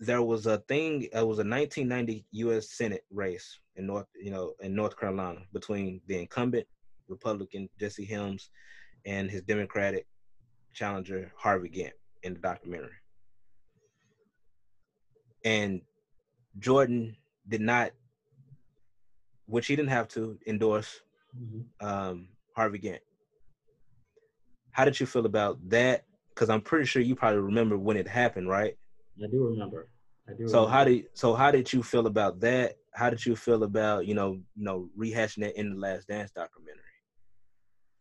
[0.00, 1.02] there was a thing.
[1.02, 2.72] It was a 1990 U.S.
[2.72, 6.66] Senate race in North, you know, in North Carolina between the incumbent
[7.08, 8.50] Republican Jesse Helms
[9.06, 10.06] and his Democratic
[10.72, 12.90] challenger Harvey Gantt in the documentary.
[15.44, 15.82] And
[16.58, 17.16] Jordan
[17.48, 17.92] did not,
[19.46, 21.00] which he didn't have to endorse
[21.80, 23.00] um, Harvey Gantt.
[24.72, 26.04] How did you feel about that?
[26.34, 28.74] Because I'm pretty sure you probably remember when it happened, right?
[29.22, 29.88] I do remember.
[30.28, 30.48] I do.
[30.48, 30.70] So remember.
[30.70, 32.76] how did so how did you feel about that?
[32.94, 36.30] How did you feel about you know you know rehashing that in the Last Dance
[36.30, 36.82] documentary?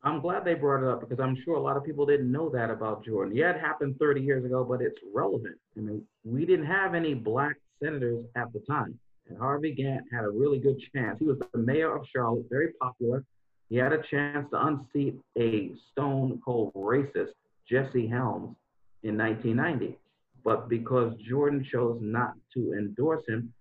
[0.04, 2.50] I'm glad they brought it up because I'm sure a lot of people didn't know
[2.50, 3.36] that about Jordan.
[3.36, 5.58] Yeah, it happened 30 years ago, but it's relevant.
[5.78, 9.00] I mean, we didn't have any black senators at the time.
[9.32, 11.18] And Harvey Gantt had a really good chance.
[11.18, 13.24] He was the mayor of Charlotte, very popular.
[13.70, 17.32] He had a chance to unseat a stone cold racist,
[17.66, 18.58] Jesse Helms,
[19.04, 19.98] in 1990.
[20.44, 23.54] But because Jordan chose not to endorse him,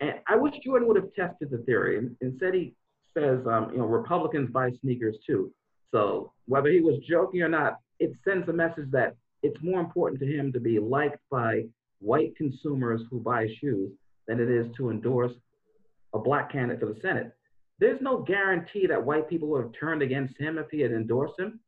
[0.00, 2.08] and I wish Jordan would have tested the theory.
[2.22, 2.72] Instead, he
[3.12, 5.52] says, um, you know, Republicans buy sneakers too.
[5.90, 10.18] So whether he was joking or not, it sends a message that it's more important
[10.20, 11.64] to him to be liked by
[11.98, 13.90] white consumers who buy shoes
[14.26, 15.32] than it is to endorse
[16.14, 17.32] a black candidate for the Senate.
[17.78, 21.38] There's no guarantee that white people would have turned against him if he had endorsed
[21.38, 21.60] him.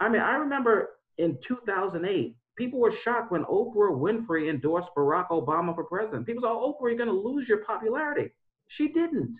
[0.00, 5.74] I mean, I remember in 2008, people were shocked when Oprah Winfrey endorsed Barack Obama
[5.74, 6.26] for president.
[6.26, 8.30] People said, oh, Oprah, you're going to lose your popularity.
[8.68, 9.36] She didn't.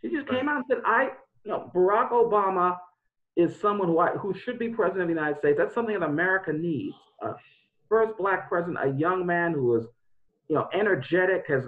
[0.00, 1.10] She just came out and said, I,
[1.44, 2.76] you know, Barack Obama
[3.36, 5.58] is someone who, I, who should be president of the United States.
[5.58, 6.94] That's something that America needs.
[7.22, 7.32] A
[7.88, 9.86] first black president, a young man who is,
[10.48, 11.64] you know, energetic, has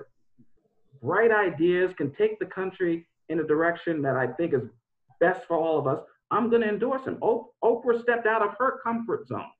[1.02, 4.62] bright ideas, can take the country in a direction that I think is
[5.20, 6.00] best for all of us.
[6.30, 7.16] I'm going to endorse him.
[7.16, 9.50] Oprah stepped out of her comfort zone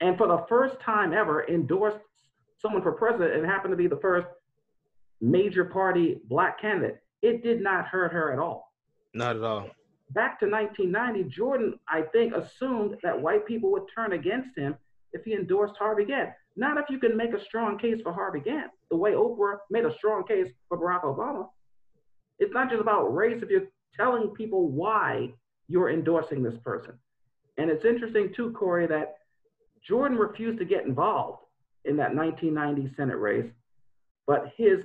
[0.00, 1.98] and for the first time ever endorsed
[2.58, 4.26] someone for president and happened to be the first
[5.20, 6.98] major party black candidate.
[7.22, 8.72] It did not hurt her at all.
[9.14, 9.70] Not at all.
[10.10, 14.76] Back to 1990, Jordan, I think, assumed that white people would turn against him
[15.12, 16.32] if he endorsed Harvey Gantt.
[16.56, 19.84] Not if you can make a strong case for Harvey Gantt, the way Oprah made
[19.84, 21.46] a strong case for Barack Obama.
[22.38, 25.32] It's not just about race if you're telling people why
[25.68, 26.98] you're endorsing this person.
[27.58, 29.14] And it's interesting, too, Corey, that
[29.86, 31.38] Jordan refused to get involved
[31.84, 33.50] in that 1990 Senate race,
[34.26, 34.80] but his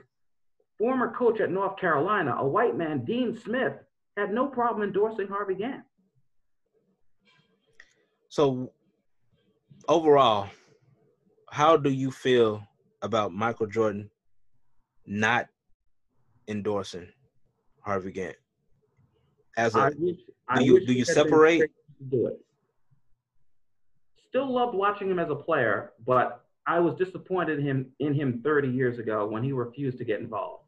[0.78, 3.74] former coach at North Carolina, a white man, Dean Smith,
[4.16, 5.84] had no problem endorsing Harvey Gantt.
[8.30, 8.72] So
[9.88, 10.50] overall,
[11.50, 12.68] how do you feel
[13.02, 14.10] about Michael Jordan
[15.06, 15.48] not
[16.48, 17.08] endorsing
[17.82, 18.36] Harvey Gantt?
[19.56, 20.18] As a I wish,
[20.48, 21.72] I do you- do you separate?
[22.10, 22.46] Do it.
[24.30, 28.42] Still loved watching him as a player, but I was disappointed in him in him
[28.44, 30.66] 30 years ago when he refused to get involved.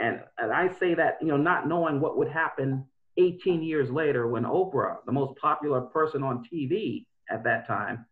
[0.00, 2.84] And and I say that you know not knowing what would happen
[3.16, 8.04] 18 years later when Oprah, the most popular person on TV at that time,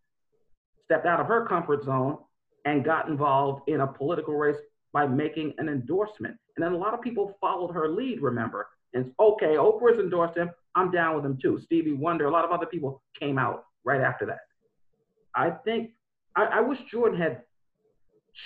[0.93, 2.19] stepped out of her comfort zone
[2.67, 4.57] and got involved in a political race
[4.93, 6.37] by making an endorsement.
[6.57, 10.51] And then a lot of people followed her lead, remember, and okay, Oprah's endorsed him.
[10.75, 11.59] I'm down with him too.
[11.65, 14.41] Stevie Wonder, a lot of other people came out right after that.
[15.35, 15.93] I think
[16.37, 17.43] I, I wish Jordan had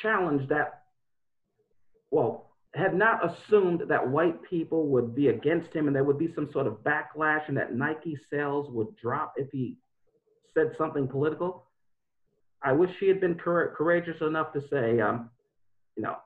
[0.03, 0.83] challenged that.
[2.13, 6.33] Well, had not assumed that white people would be against him and there would be
[6.35, 9.79] some sort of backlash and that Nike sales would drop if he
[10.55, 11.66] said something political,
[12.67, 15.31] I wish she had been cour- courageous enough to say, um,
[15.97, 16.17] you know,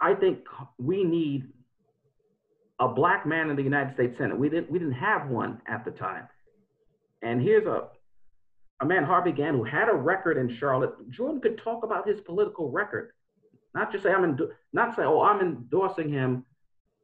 [0.00, 0.44] I think
[0.78, 1.48] we need
[2.78, 4.38] a black man in the United States Senate.
[4.38, 6.28] We didn't we didn't have one at the time.
[7.20, 7.88] And here's a
[8.80, 10.94] a man, Harvey Gantt, who had a record in Charlotte.
[11.10, 13.10] Jordan could talk about his political record,
[13.74, 16.44] not just say I'm endo- not say, oh, I'm endorsing him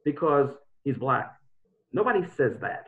[0.04, 0.50] because
[0.84, 1.34] he's black.
[1.92, 2.84] Nobody says that.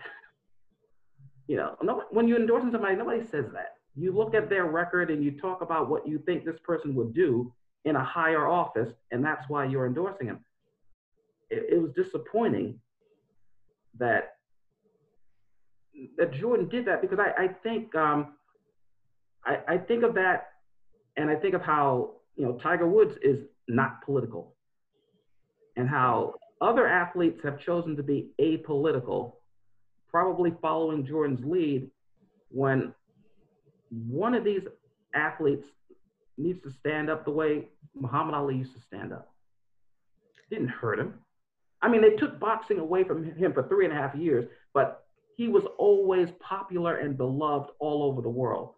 [1.49, 3.76] You know, no, when you're endorsing somebody, nobody says that.
[3.97, 7.14] You look at their record and you talk about what you think this person would
[7.14, 7.53] do
[7.84, 10.40] in a higher office, and that's why you're endorsing him.
[11.51, 12.80] It, it was disappointing
[13.99, 14.32] that
[16.18, 18.34] that Jordan did that because I, I think um,
[19.44, 20.49] I, I think of that
[21.16, 24.55] and I think of how you know Tiger Woods is not political
[25.76, 29.34] and how other athletes have chosen to be apolitical
[30.09, 31.90] probably following Jordan's lead
[32.51, 32.94] when
[33.91, 34.62] one of these
[35.14, 35.66] athletes
[36.39, 39.32] needs to stand up the way Muhammad Ali used to stand up.
[40.51, 41.14] Didn't hurt him.
[41.82, 45.05] I mean, they took boxing away from him for three and a half years, but
[45.37, 48.70] he was always popular and beloved all over the world.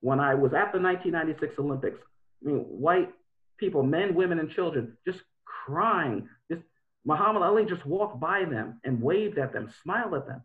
[0.00, 1.98] When I was at the 1996 Olympics,
[2.44, 3.10] I mean, white
[3.58, 6.62] people, men, women, and children, just crying, just
[7.04, 10.42] Muhammad Ali just walked by them and waved at them, smiled at them.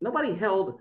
[0.00, 0.80] Nobody held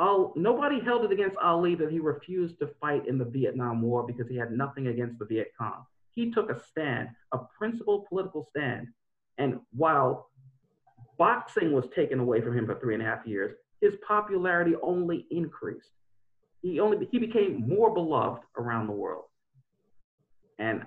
[0.00, 4.28] Nobody held it against Ali that he refused to fight in the Vietnam War because
[4.28, 5.84] he had nothing against the Viet Cong.
[6.10, 8.88] He took a stand, a principled political stand.
[9.38, 10.30] And while
[11.18, 15.26] boxing was taken away from him for three and a half years, his popularity only
[15.30, 15.90] increased.
[16.62, 19.24] He only he became more beloved around the world.
[20.58, 20.84] And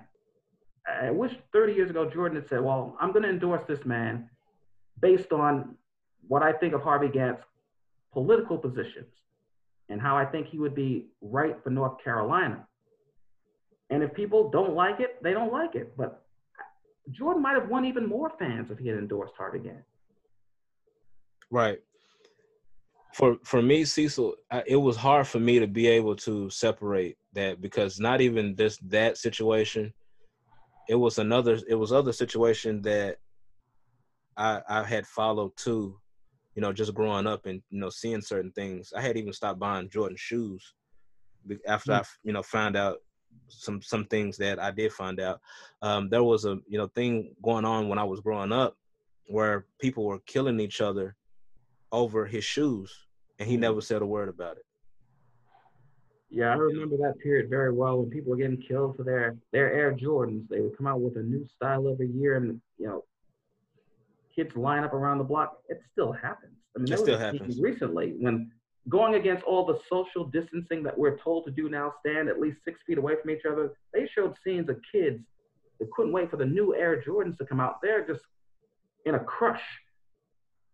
[0.86, 4.30] I wish 30 years ago Jordan had said, well, I'm going to endorse this man
[5.00, 5.76] based on
[6.28, 7.42] what I think of Harvey Gantt's
[8.16, 9.12] political positions
[9.88, 10.90] and how I think he would be
[11.20, 12.66] right for North Carolina.
[13.90, 15.96] And if people don't like it, they don't like it.
[15.96, 16.10] But
[17.10, 19.84] Jordan might have won even more fans if he had endorsed Harvey Gantt.
[21.50, 21.78] Right.
[23.14, 27.16] For for me, Cecil, I, it was hard for me to be able to separate
[27.34, 29.92] that because not even just that situation–
[30.88, 33.16] it was another it was other situation that
[34.36, 35.98] I I had followed too,
[36.56, 38.92] you know, just growing up and you know seeing certain things.
[38.96, 40.74] I had even stopped buying Jordan shoes
[41.68, 42.00] after mm.
[42.00, 42.98] I you know found out
[43.48, 45.40] some some things that I did find out.
[45.82, 48.76] Um, there was a you know thing going on when I was growing up
[49.28, 51.14] where people were killing each other
[51.92, 52.92] over his shoes,
[53.38, 53.60] and he mm.
[53.60, 54.64] never said a word about it.
[56.30, 59.72] Yeah, I remember that period very well when people were getting killed for their their
[59.72, 60.48] Air Jordans.
[60.48, 63.04] They would come out with a new style every year, and you know,
[64.36, 65.56] kids line up around the block.
[65.68, 66.56] It still happens.
[66.76, 67.58] I mean, it still happens.
[67.60, 68.50] Recently, when
[68.88, 72.58] going against all the social distancing that we're told to do now, stand at least
[72.64, 73.72] six feet away from each other.
[73.92, 75.24] They showed scenes of kids
[75.80, 77.80] that couldn't wait for the new Air Jordans to come out.
[77.82, 78.22] They're just
[79.06, 79.62] in a crush,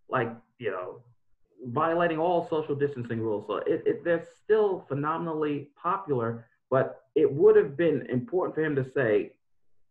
[0.09, 1.03] like you know,
[1.67, 3.47] violating all social distancing rules.
[3.47, 8.75] So it, it, they're still phenomenally popular, but it would have been important for him
[8.77, 9.33] to say,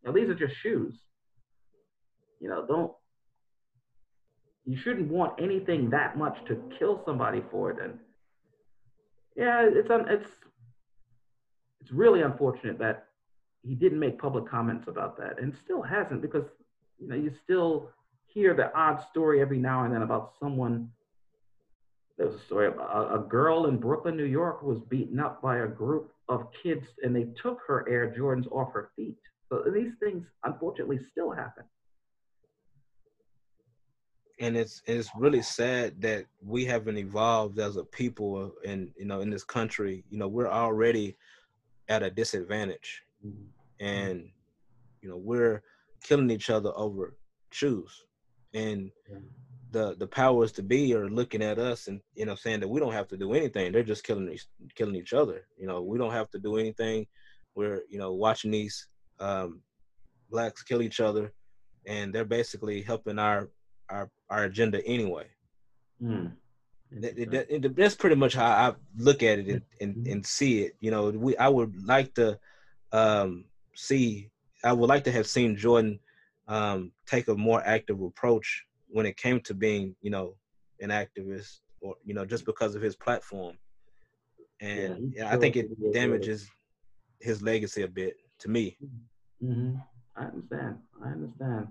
[0.04, 0.94] now these are just shoes.
[2.40, 2.92] You know, don't,
[4.66, 7.78] you shouldn't want anything that much to kill somebody for it.
[7.84, 7.98] And
[9.36, 10.30] yeah, it's, un, it's,
[11.82, 13.08] it's really unfortunate that
[13.64, 16.46] he didn't make public comments about that and still hasn't because,
[17.00, 17.90] you know, you still
[18.26, 20.90] hear the odd story every now and then about someone
[22.22, 25.20] there was a story of a, a girl in Brooklyn, New York, who was beaten
[25.20, 29.18] up by a group of kids, and they took her Air Jordans off her feet.
[29.50, 31.64] So these things, unfortunately, still happen.
[34.42, 39.22] And it's it's really sad that we haven't evolved as a people, and you know,
[39.22, 41.16] in this country, you know, we're already
[41.90, 43.86] at a disadvantage, mm-hmm.
[43.86, 44.30] and
[45.02, 45.62] you know, we're
[46.04, 47.16] killing each other over
[47.52, 48.06] shoes,
[48.54, 48.92] and
[49.72, 52.80] the the powers to be are looking at us and you know saying that we
[52.80, 53.72] don't have to do anything.
[53.72, 54.38] They're just killing
[54.76, 55.48] killing each other.
[55.58, 57.08] You know, we don't have to do anything.
[57.56, 58.88] We're you know watching these
[59.20, 59.62] um,
[60.30, 61.32] blacks kill each other,
[61.88, 63.50] and they're basically helping our
[63.92, 65.26] our our agenda anyway.
[66.02, 66.34] Mm.
[66.94, 67.16] That,
[67.62, 70.12] that, that's pretty much how I look at it and, and, mm-hmm.
[70.12, 70.76] and see it.
[70.82, 72.40] You know, we I would like to
[72.92, 74.30] um, see.
[74.64, 76.00] I would like to have seen Jordan
[76.48, 80.36] um, take a more active approach when it came to being, you know,
[80.82, 83.58] an activist or you know just because of his platform,
[84.60, 86.50] and yeah, I think it damages
[87.20, 88.78] his legacy a bit to me.
[89.44, 89.78] Mm-hmm.
[90.16, 90.78] I understand.
[91.04, 91.68] I understand.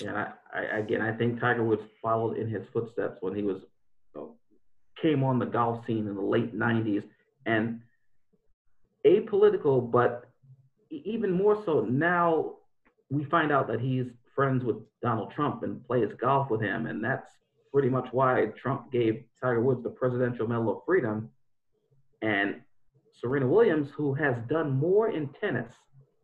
[0.00, 3.58] Yeah, I, I, again, I think Tiger Woods followed in his footsteps when he was
[4.16, 4.22] uh,
[5.00, 7.04] came on the golf scene in the late 90s
[7.46, 7.80] and
[9.06, 10.28] apolitical, but
[10.90, 12.54] even more so now
[13.10, 16.86] we find out that he's friends with Donald Trump and plays golf with him.
[16.86, 17.26] And that's
[17.72, 21.30] pretty much why Trump gave Tiger Woods the Presidential Medal of Freedom.
[22.22, 22.60] And
[23.20, 25.72] Serena Williams, who has done more in tennis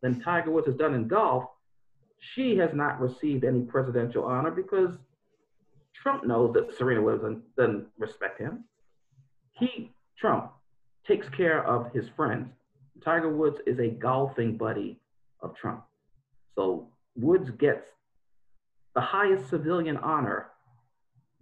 [0.02, 1.44] than Tiger Woods has done in golf,
[2.20, 4.90] she has not received any presidential honor because
[5.94, 8.64] Trump knows that Serena Williams doesn't, respect him.
[9.52, 10.52] He, Trump,
[11.06, 12.48] takes care of his friends.
[13.04, 14.98] Tiger Woods is a golfing buddy
[15.40, 15.84] of Trump.
[16.54, 17.86] So Woods gets
[18.94, 20.48] the highest civilian honor,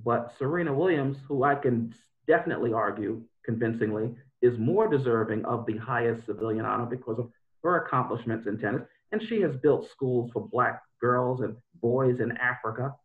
[0.05, 1.95] but Serena Williams, who I can
[2.27, 7.31] definitely argue convincingly, is more deserving of the highest civilian honor because of
[7.63, 8.83] her accomplishments in tennis.
[9.15, 12.97] And she has built schools for Black girls and boys in Africa.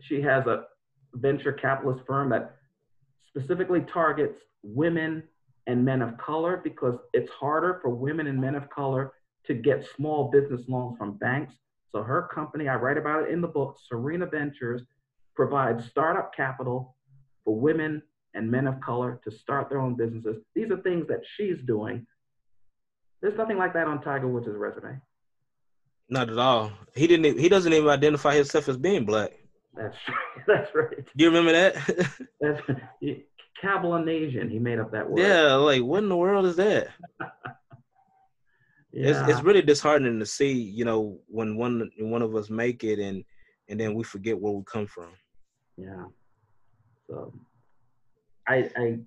[0.00, 0.64] She has a
[1.12, 2.56] venture capitalist firm that
[3.28, 5.22] specifically targets women
[5.66, 9.12] and men of color because it's harder for women and men of color
[9.48, 11.52] to get small business loans from banks.
[11.92, 14.80] So her company, I write about it in the book, Serena Ventures,
[15.36, 16.96] provides startup capital
[17.44, 18.00] for women
[18.32, 20.42] and men of color to start their own businesses.
[20.54, 22.06] These are things that she's doing.
[23.24, 25.00] There's nothing like that on Tiger Woods' resume.
[26.10, 26.70] Not at all.
[26.94, 27.38] He didn't.
[27.38, 29.30] He doesn't even identify himself as being black.
[29.74, 30.44] That's right.
[30.46, 30.90] that's right.
[31.16, 31.74] Do you remember that?
[32.42, 32.60] That's
[33.62, 34.50] Cablinasian.
[34.50, 35.20] He made up that word.
[35.20, 35.54] yeah.
[35.54, 36.88] Like, what in the world is that?
[38.96, 40.52] It's it's really disheartening to see.
[40.52, 43.24] You know, when one one of us make it and
[43.68, 45.08] and then we forget where we come from.
[45.76, 46.04] Yeah.
[47.08, 47.34] So
[48.46, 48.98] I I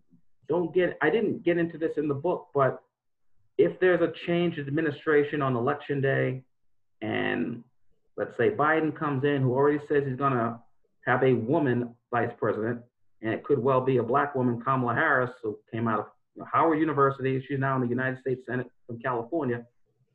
[0.49, 2.83] don't get I didn't get into this in the book, but
[3.57, 6.43] if there's a change in administration on election day
[7.01, 7.63] and
[8.15, 10.59] let's say Biden comes in who already says he's gonna
[11.05, 12.81] have a woman vice president,
[13.21, 16.79] and it could well be a black woman, Kamala Harris, who came out of Howard
[16.79, 17.43] University.
[17.47, 19.65] She's now in the United States Senate from California.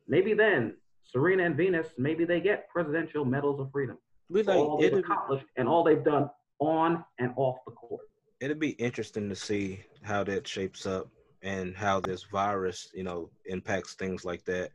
[0.07, 3.97] Maybe then Serena and Venus, maybe they get presidential medals of freedom
[4.29, 6.29] like all they've accomplished and all they've done
[6.59, 8.05] on and off the court.
[8.39, 11.07] it'd be interesting to see how that shapes up
[11.43, 14.71] and how this virus, you know, impacts things like that.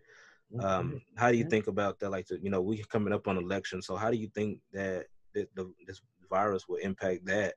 [0.63, 2.11] Um, how do you think about that?
[2.11, 5.07] Like, the, you know, we're coming up on election, so how do you think that
[5.35, 6.01] the, the, this
[6.31, 7.55] virus will impact that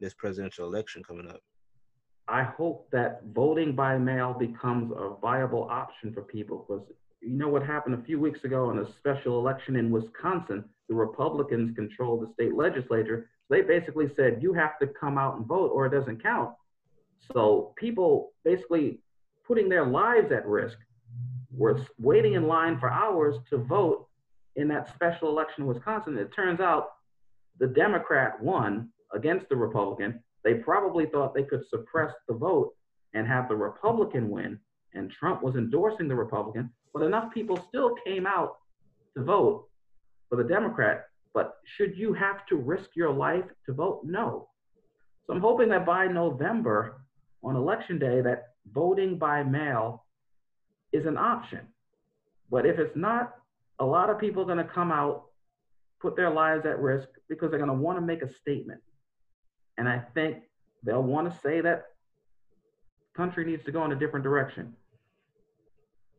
[0.00, 1.40] this presidential election coming up?
[2.28, 6.86] I hope that voting by mail becomes a viable option for people because
[7.20, 10.64] you know what happened a few weeks ago in a special election in Wisconsin?
[10.88, 13.28] The Republicans controlled the state legislature.
[13.50, 16.54] They basically said you have to come out and vote or it doesn't count.
[17.32, 19.00] So people basically
[19.46, 20.78] putting their lives at risk
[21.52, 24.06] were waiting in line for hours to vote
[24.56, 26.16] in that special election in Wisconsin.
[26.18, 26.90] It turns out
[27.58, 30.22] the Democrat won against the Republican.
[30.44, 32.74] They probably thought they could suppress the vote
[33.14, 34.58] and have the Republican win,
[34.94, 38.56] and Trump was endorsing the Republican, but enough people still came out
[39.16, 39.68] to vote
[40.28, 41.06] for the Democrat.
[41.34, 44.02] But should you have to risk your life to vote?
[44.04, 44.48] No.
[45.26, 46.99] So I'm hoping that by November,
[47.42, 50.04] on election day, that voting by mail
[50.92, 51.60] is an option.
[52.50, 53.34] But if it's not,
[53.78, 55.26] a lot of people are going to come out,
[56.00, 58.80] put their lives at risk because they're going to want to make a statement.
[59.78, 60.38] And I think
[60.82, 61.84] they'll want to say that
[63.16, 64.74] country needs to go in a different direction.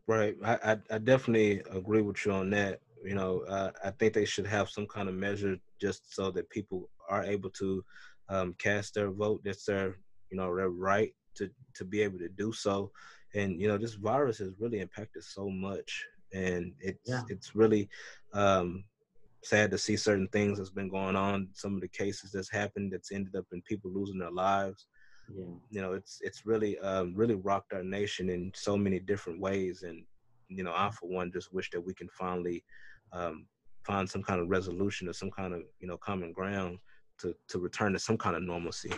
[0.07, 0.35] Right.
[0.43, 2.81] I, I, definitely agree with you on that.
[3.03, 6.49] You know, uh, I think they should have some kind of measure just so that
[6.49, 7.83] people are able to
[8.29, 9.41] um, cast their vote.
[9.43, 9.97] That's their,
[10.31, 12.91] you know, their right to to be able to do so.
[13.35, 17.23] And you know, this virus has really impacted so much, and it's Yeah.
[17.29, 17.89] it's really
[18.33, 18.83] um,
[19.43, 21.49] sad to see certain things that's been going on.
[21.53, 24.87] Some of the cases that's happened that's ended up in people losing their lives
[25.33, 25.45] Yeah.
[25.69, 29.83] you know it's it's really um really rocked our nation in so many different ways
[29.83, 30.03] and
[30.49, 32.63] you know i for one just wish that we can finally
[33.13, 33.45] um
[33.85, 36.77] find some kind of resolution or some kind of you know common ground
[37.17, 38.91] to to return to some kind of normalcy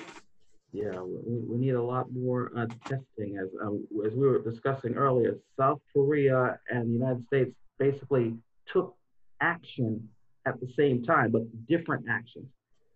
[0.74, 3.38] Yeah, we, we need a lot more uh, testing.
[3.38, 3.74] As uh,
[4.06, 8.34] as we were discussing earlier, South Korea and the United States basically
[8.72, 8.96] took
[9.40, 10.10] action
[10.48, 12.48] at the same time, but different actions.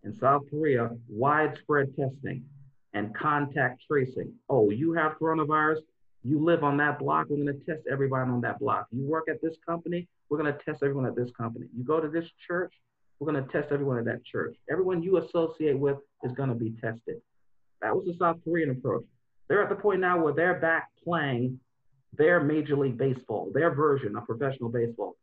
[0.03, 2.43] In South Korea, widespread testing
[2.93, 4.33] and contact tracing.
[4.49, 5.79] Oh, you have coronavirus.
[6.23, 7.27] You live on that block.
[7.29, 8.87] We're going to test everybody on that block.
[8.91, 10.07] You work at this company.
[10.29, 11.67] We're going to test everyone at this company.
[11.77, 12.73] You go to this church.
[13.19, 14.55] We're going to test everyone at that church.
[14.69, 17.21] Everyone you associate with is going to be tested.
[17.81, 19.05] That was the South Korean approach.
[19.47, 21.59] They're at the point now where they're back playing
[22.13, 25.15] their Major League Baseball, their version of professional baseball.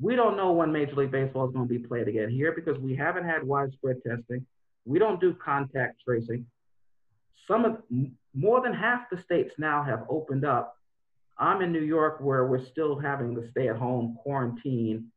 [0.00, 2.78] We don't know when Major League Baseball is going to be played again here because
[2.78, 4.46] we haven't had widespread testing.
[4.84, 6.46] We don't do contact tracing.
[7.46, 7.82] some of
[8.34, 10.76] more than half the states now have opened up.
[11.38, 15.10] I'm in New York where we're still having the stay at home quarantine,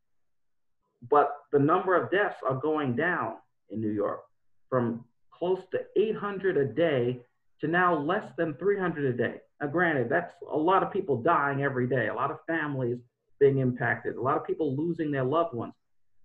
[1.10, 3.36] but the number of deaths are going down
[3.70, 4.22] in New York
[4.70, 5.06] from
[5.38, 7.22] close to 800 a day
[7.62, 9.36] to now less than 300 a day.
[9.62, 12.98] Now, granted, that's a lot of people dying every day, a lot of families
[13.40, 15.74] being impacted, a lot of people losing their loved ones.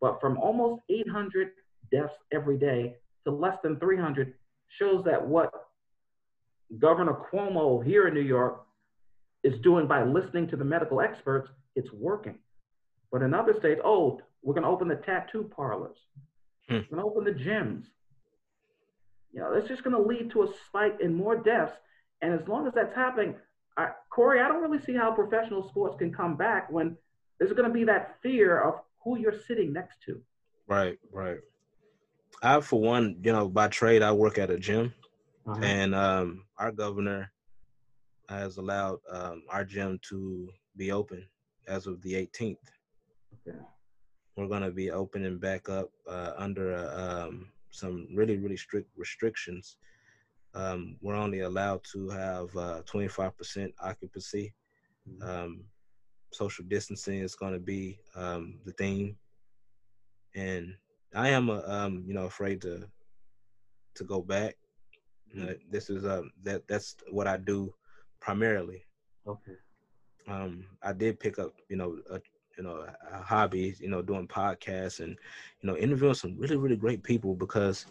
[0.00, 1.50] But from almost 800
[1.90, 4.34] deaths every day to less than 300
[4.78, 5.50] shows that what
[6.78, 8.64] Governor Cuomo here in New York
[9.44, 12.38] is doing by listening to the medical experts, it's working.
[13.10, 15.96] But in other states, oh, we're going to open the tattoo parlors,
[16.68, 16.74] Hmm.
[16.90, 17.84] we're going to open the gyms.
[19.32, 21.72] You know, it's just going to lead to a spike in more deaths.
[22.20, 23.34] And as long as that's happening,
[23.76, 26.96] I, Corey, I don't really see how professional sports can come back when
[27.38, 30.20] there's going to be that fear of who you're sitting next to.
[30.68, 31.38] Right, right.
[32.42, 34.92] I, for one, you know, by trade, I work at a gym,
[35.60, 37.30] and um, our governor
[38.28, 41.26] has allowed um, our gym to be open
[41.68, 42.56] as of the 18th.
[43.46, 43.58] Okay.
[44.36, 48.88] We're going to be opening back up uh, under a um, some really, really strict
[48.96, 49.76] restrictions.
[50.54, 54.54] Um, we're only allowed to have uh, 25% occupancy.
[55.20, 55.64] Um,
[56.32, 59.16] social distancing is going to be um, the theme,
[60.34, 60.74] and
[61.14, 62.86] I am, uh, um, you know, afraid to
[63.94, 64.56] to go back.
[65.32, 67.74] You know, this is um that that's what I do
[68.20, 68.84] primarily.
[69.26, 69.56] Okay.
[70.28, 72.20] Um, I did pick up, you know, a
[72.56, 75.16] you know a hobby, you know, doing podcasts and
[75.62, 77.86] you know interviewing some really really great people because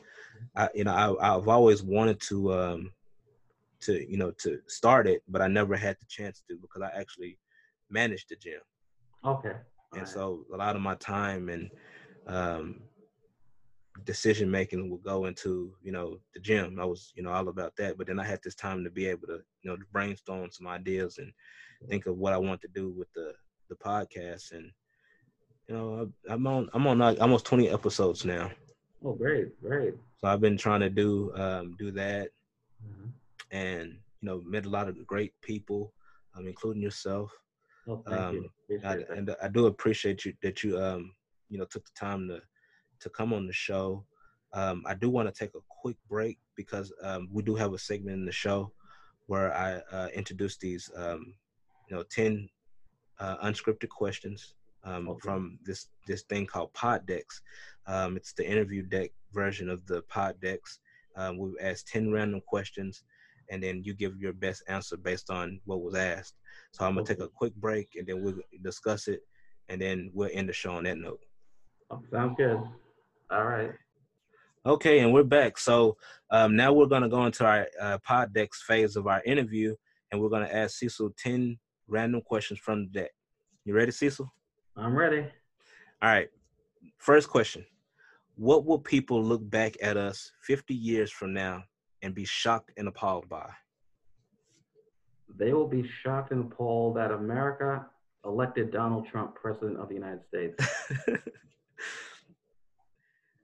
[0.55, 2.91] I you know I I've always wanted to um
[3.82, 6.97] to you know to start it, but I never had the chance to because I
[6.99, 7.38] actually
[7.89, 8.62] managed the gym
[9.24, 9.55] Okay.
[9.93, 10.07] and Alright.
[10.07, 11.70] so a lot of my time and
[12.28, 12.82] um,
[14.05, 16.80] decision making would go into you know the gym.
[16.80, 19.07] I was you know all about that, but then I had this time to be
[19.07, 21.32] able to you know brainstorm some ideas and
[21.89, 23.34] think of what I want to do with the
[23.72, 24.52] the podcast.
[24.52, 24.70] And
[25.68, 28.52] you know I, I'm on I'm on like almost 20 episodes now,
[29.04, 29.96] Oh, great, great.
[30.20, 32.30] so I've been trying to do um, do that
[32.86, 33.12] Mhm.
[33.52, 33.90] and
[34.22, 35.94] you know met a lot of great people,
[36.36, 37.32] um, including yourself.
[37.88, 38.80] Oh, thank Um, you.
[38.86, 41.14] I, and I do appreciate you that you um
[41.50, 42.42] you know took the time to
[43.00, 44.06] to come on the show.
[44.54, 47.78] Um, I do want to take a quick break because um, we do have a
[47.80, 48.74] segment in the show
[49.28, 51.34] where I uh, introduce these um,
[51.88, 52.50] you know ten
[53.22, 55.20] uh, unscripted questions um, Okay.
[55.24, 57.42] from this this thing called Pod Decks.
[57.88, 60.80] Um, it's the interview deck version of the Pod Decks.
[61.16, 63.04] Um, we've asked ten random questions,
[63.50, 66.36] and then you give your best answer based on what was asked.
[66.72, 69.22] So I'm gonna take a quick break, and then we'll discuss it,
[69.70, 71.22] and then we'll end the show on that note.
[71.92, 72.60] Oh, sounds good.
[73.30, 73.72] All right.
[74.66, 75.58] Okay, and we're back.
[75.58, 75.98] So
[76.32, 79.76] um, now we're gonna go into our uh, Pod Decks phase of our interview,
[80.12, 81.60] and we're gonna ask Cecil ten
[81.92, 83.12] random questions from the deck.
[83.66, 84.34] You ready, Cecil?
[84.76, 85.26] I'm ready.
[86.02, 86.30] All right.
[86.98, 87.66] First question.
[88.36, 91.64] What will people look back at us 50 years from now
[92.02, 93.50] and be shocked and appalled by?
[95.38, 97.86] They will be shocked and appalled that America
[98.26, 100.56] elected Donald Trump president of the United States.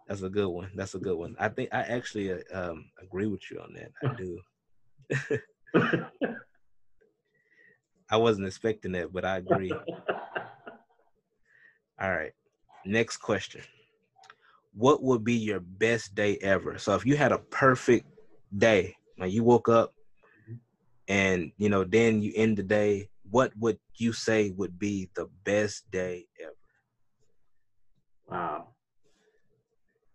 [0.08, 0.72] That's a good one.
[0.76, 1.36] That's a good one.
[1.38, 3.92] I think I actually uh, um, agree with you on that.
[4.04, 4.40] I do.
[8.10, 9.72] I wasn't expecting that, but I agree.
[12.02, 12.32] All right.
[12.86, 13.62] Next question.
[14.74, 16.78] What would be your best day ever?
[16.78, 18.08] So if you had a perfect
[18.56, 19.94] day, like you woke up
[20.44, 20.56] mm-hmm.
[21.08, 25.28] and you know, then you end the day, what would you say would be the
[25.44, 26.54] best day ever?
[28.30, 28.68] wow.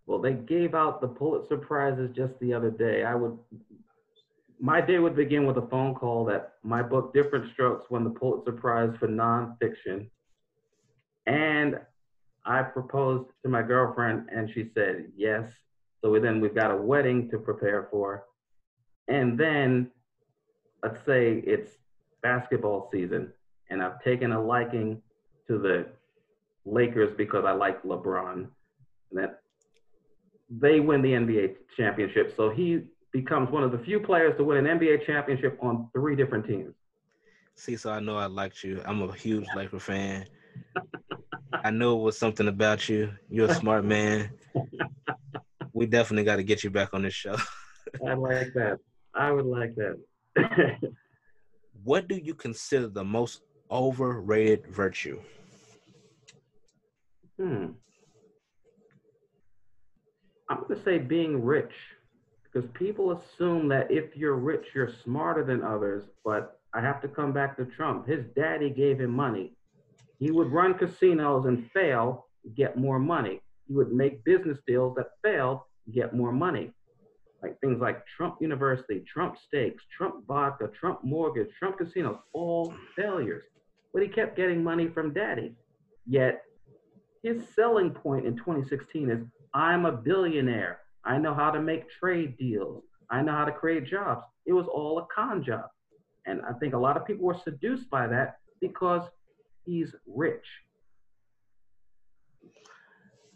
[0.07, 3.05] Well, they gave out the Pulitzer prizes just the other day.
[3.05, 3.39] I would,
[4.63, 8.11] my day would begin with a phone call that my book Different Strokes won the
[8.11, 10.09] Pulitzer Prize for nonfiction,
[11.27, 11.81] and
[12.45, 15.51] I proposed to my girlfriend, and she said yes.
[16.01, 18.25] So then we've got a wedding to prepare for,
[19.09, 19.91] and then
[20.85, 21.73] let's say it's
[22.23, 23.33] basketball season,
[23.69, 25.03] and I've taken a liking
[25.49, 25.87] to the
[26.65, 28.47] Lakers because I like LeBron,
[29.11, 29.41] and that
[30.49, 32.37] they win the NBA championship.
[32.37, 32.83] So he
[33.13, 36.75] becomes one of the few players to win an NBA championship on three different teams.
[37.55, 38.81] See, so I know I liked you.
[38.85, 40.27] I'm a huge Laker fan.
[41.53, 43.13] I knew it was something about you.
[43.29, 44.31] You're a smart man.
[45.75, 47.37] We definitely got to get you back on this show.
[48.07, 48.79] I like that.
[49.15, 49.99] I would like that.
[51.85, 55.21] What do you consider the most overrated virtue?
[57.37, 57.71] hmm.
[60.49, 61.73] I'm going to say being rich
[62.53, 66.05] because people assume that if you're rich, you're smarter than others.
[66.25, 68.07] But I have to come back to Trump.
[68.07, 69.53] His daddy gave him money.
[70.19, 73.41] He would run casinos and fail, get more money.
[73.67, 75.61] He would make business deals that failed,
[75.93, 76.73] get more money.
[77.43, 83.45] Like things like Trump University, Trump Steaks, Trump Vodka, Trump Mortgage, Trump Casinos, all failures.
[83.93, 85.55] But he kept getting money from daddy.
[86.07, 86.43] Yet
[87.23, 89.25] his selling point in 2016 is
[89.55, 90.82] I'm a billionaire.
[91.05, 92.85] I know how to make trade deals.
[93.11, 94.25] I know how to create jobs.
[94.47, 95.67] It was all a con job.
[96.27, 99.03] And I think a lot of people were seduced by that because
[99.65, 100.47] he's rich.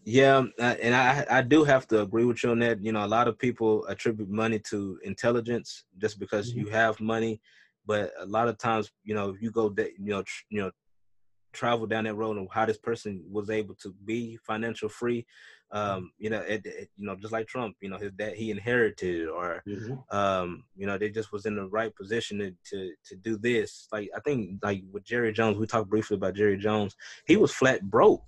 [0.05, 2.83] Yeah, uh, and I I do have to agree with you on that.
[2.83, 6.59] You know, a lot of people attribute money to intelligence just because Mhm.
[6.59, 7.41] you have money,
[7.85, 10.63] but a lot of times, you know, if you go, that you know, tr- you
[10.63, 10.71] know,
[11.53, 15.27] travel down that road of how this person was able to be financial free,
[15.73, 18.51] um, you know, it, it, you know, just like Trump, you know, his dad he
[18.51, 19.65] inherited or
[20.11, 23.89] um, you know, they just was in the right position to, to to do this.
[23.93, 26.97] Like I think like with Jerry Jones, we talked briefly about Jerry Jones.
[27.27, 28.23] He was flat broke,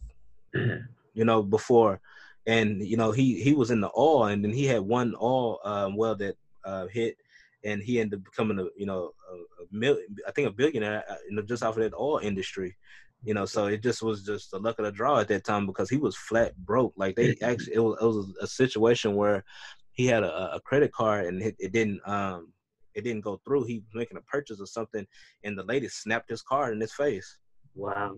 [0.52, 2.01] you know, before,
[2.47, 5.60] and you know he he was in the oil, and then he had one oil
[5.65, 7.16] um, well that uh, hit,
[7.65, 9.97] and he ended up becoming a you know a, a
[10.27, 12.77] I think a billionaire, uh, you know, just off of that oil industry.
[13.24, 15.66] You know, so it just was just the luck of the draw at that time
[15.66, 16.95] because he was flat broke.
[16.97, 19.45] Like they actually, it was, it was a situation where
[19.93, 22.53] he had a, a credit card and it, it didn't um
[22.95, 23.65] it didn't go through.
[23.65, 25.07] He was making a purchase or something,
[25.45, 27.39] and the lady snapped his card in his face.
[27.74, 28.16] Wow.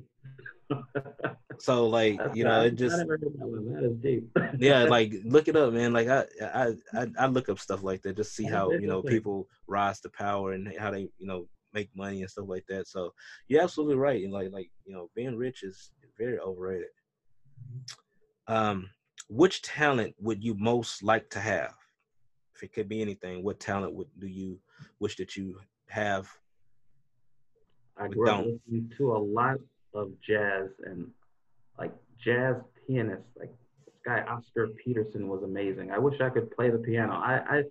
[1.59, 3.73] So like That's- you know, it just I never heard that one.
[3.75, 4.31] That is deep.
[4.59, 5.93] yeah, like look it up, man.
[5.93, 9.03] Like I, I, I, I look up stuff like that, just see how you know
[9.03, 12.89] people rise to power and how they, you know, make money and stuff like that.
[12.89, 13.13] So
[13.49, 14.23] you're absolutely right.
[14.23, 16.89] And like, like you know, being rich is very overrated.
[18.47, 18.91] Um,
[19.29, 21.75] which talent would you most like to have?
[22.57, 24.59] If it could be anything, what talent would do you
[24.99, 26.29] wish that you have?
[27.97, 29.59] I grew up listening to a lot
[29.95, 31.07] of jazz and
[31.79, 31.93] like
[32.23, 32.57] jazz
[32.87, 33.29] pianists.
[33.39, 33.53] Like
[33.87, 35.91] this guy Oscar Peterson was amazing.
[35.91, 37.15] I wish I could play the piano.
[37.15, 37.63] I, I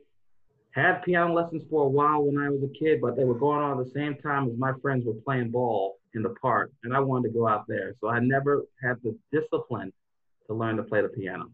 [0.71, 3.59] had piano lessons for a while when I was a kid, but they were going
[3.59, 6.95] on at the same time as my friends were playing ball in the park, and
[6.95, 7.95] I wanted to go out there.
[7.99, 9.91] So I never had the discipline
[10.47, 11.51] to learn to play the piano.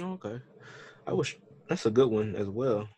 [0.00, 0.40] Oh, okay,
[1.06, 1.38] I wish
[1.68, 2.88] that's a good one as well.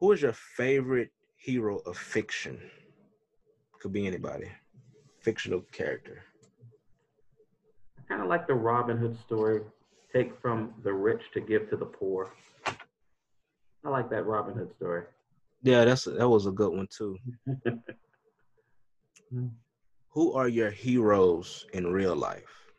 [0.00, 2.60] Who is your favorite hero of fiction?
[3.80, 4.50] Could be anybody,
[5.20, 6.22] fictional character.
[8.08, 9.62] Kind of like the Robin Hood story,
[10.12, 12.32] take from the rich to give to the poor.
[13.84, 15.04] I like that Robin Hood story.
[15.62, 17.18] Yeah, that's that was a good one too.
[20.10, 22.70] Who are your heroes in real life?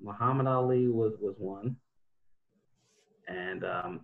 [0.00, 1.76] Muhammad Ali was was one,
[3.28, 4.00] and um,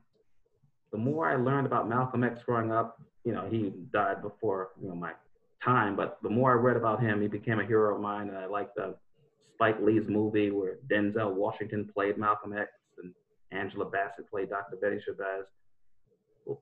[0.93, 4.89] the more I learned about Malcolm X growing up, you know, he died before you
[4.89, 5.13] know my
[5.63, 8.29] time, but the more I read about him, he became a hero of mine.
[8.29, 8.95] And I like the
[9.55, 12.71] Spike Lee's movie where Denzel Washington played Malcolm X
[13.03, 13.13] and
[13.53, 14.77] Angela Bassett played Dr.
[14.81, 15.45] Betty Shabazz,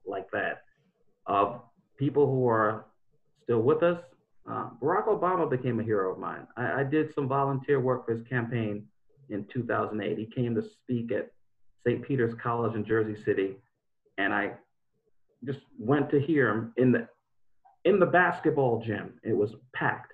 [0.06, 0.62] like that.
[1.26, 1.60] Of
[1.98, 2.86] people who are
[3.42, 3.98] still with us,
[4.48, 6.46] uh, Barack Obama became a hero of mine.
[6.56, 8.86] I, I did some volunteer work for his campaign
[9.28, 10.18] in 2008.
[10.18, 11.32] He came to speak at
[11.84, 12.02] St.
[12.02, 13.56] Peter's College in Jersey City,
[14.18, 14.52] and I
[15.44, 17.08] just went to hear him in the
[17.84, 19.14] in the basketball gym.
[19.22, 20.12] It was packed,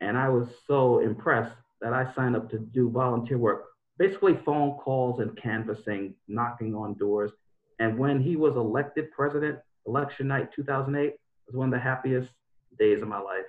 [0.00, 3.64] and I was so impressed that I signed up to do volunteer work,
[3.98, 7.32] basically phone calls and canvassing, knocking on doors.
[7.78, 11.14] And when he was elected president, election night 2008
[11.46, 12.30] was one of the happiest
[12.78, 13.44] days of my life.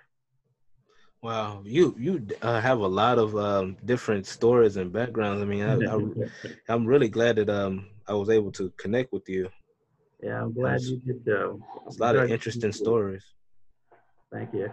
[1.21, 5.41] Wow, you you uh, have a lot of um, different stories and backgrounds.
[5.41, 5.99] I mean, I, I,
[6.73, 9.49] I'm really glad that um I was able to connect with you.
[10.21, 11.59] yeah, I'm glad you did though.
[11.87, 13.23] It's a lot of interesting stories.
[14.31, 14.69] Thank you.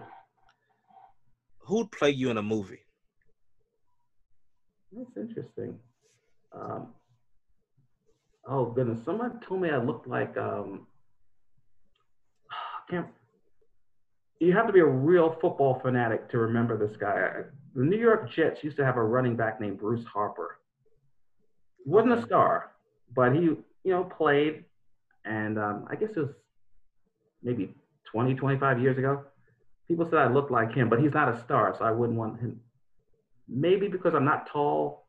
[1.61, 2.85] Who'd play you in a movie?
[4.97, 5.79] That's interesting.
[6.53, 6.89] Um,
[8.47, 10.87] oh goodness, someone told me I looked like um,
[12.51, 13.07] I can't.
[14.41, 17.31] You have to be a real football fanatic to remember this guy.
[17.75, 20.59] The New York Jets used to have a running back named Bruce Harper.
[21.87, 22.73] Wasn't a star,
[23.15, 24.65] but he, you know, played,
[25.25, 26.31] and um, I guess it was
[27.43, 27.75] maybe
[28.13, 29.25] 20, 25 years ago.
[29.89, 32.41] People said I looked like him, but he's not a star, so I wouldn't want
[32.41, 32.61] him
[33.49, 35.07] maybe because I'm not tall.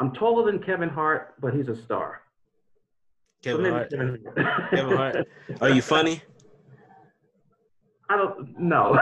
[0.00, 2.22] I'm taller than Kevin Hart, but he's a star.
[3.42, 3.90] Kevin maybe Hart.
[3.90, 4.24] Kevin
[4.70, 5.28] Kevin Hart.
[5.60, 6.22] Are you funny?
[8.08, 8.98] I don't know.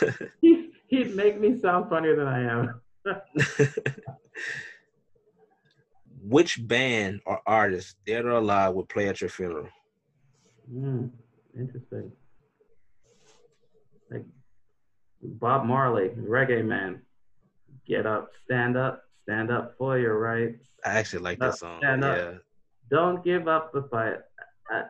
[0.40, 2.80] he, he'd make me sound funnier than I am.
[6.22, 9.68] which band or artist, dead or alive, would play at your funeral?
[10.72, 11.10] Mm,
[11.56, 12.10] interesting.
[14.10, 14.24] Like
[15.22, 17.02] Bob Marley, reggae man.
[17.86, 20.64] Get up, stand up, stand up for your rights.
[20.84, 21.80] I actually like that song.
[21.80, 22.16] stand up.
[22.16, 22.32] Yeah.
[22.90, 24.16] Don't give up the fight.
[24.70, 24.82] I,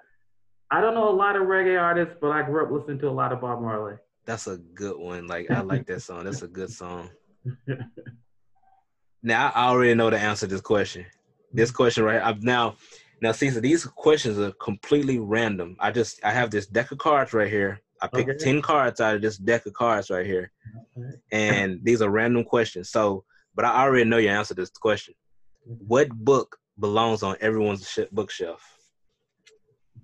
[0.71, 3.11] I don't know a lot of reggae artists, but I grew up listening to a
[3.11, 3.95] lot of Bob Marley.
[4.27, 5.27] That's a good one.
[5.27, 6.25] Like I like that song.
[6.25, 7.11] That's a good song.
[9.25, 11.07] Now I already know the answer to this question.
[11.51, 12.23] This question right.
[12.23, 12.77] I've now
[13.23, 15.77] now see so these questions are completely random.
[15.81, 17.81] I just I have this deck of cards right here.
[18.03, 18.39] I picked Okay.
[18.39, 20.51] 10 cards out of this deck of cards right here.
[20.99, 21.17] Okay.
[21.33, 22.91] And these are random questions.
[22.91, 25.15] So but I already know your answer to this question.
[25.65, 28.63] What book belongs on everyone's sh- bookshelf?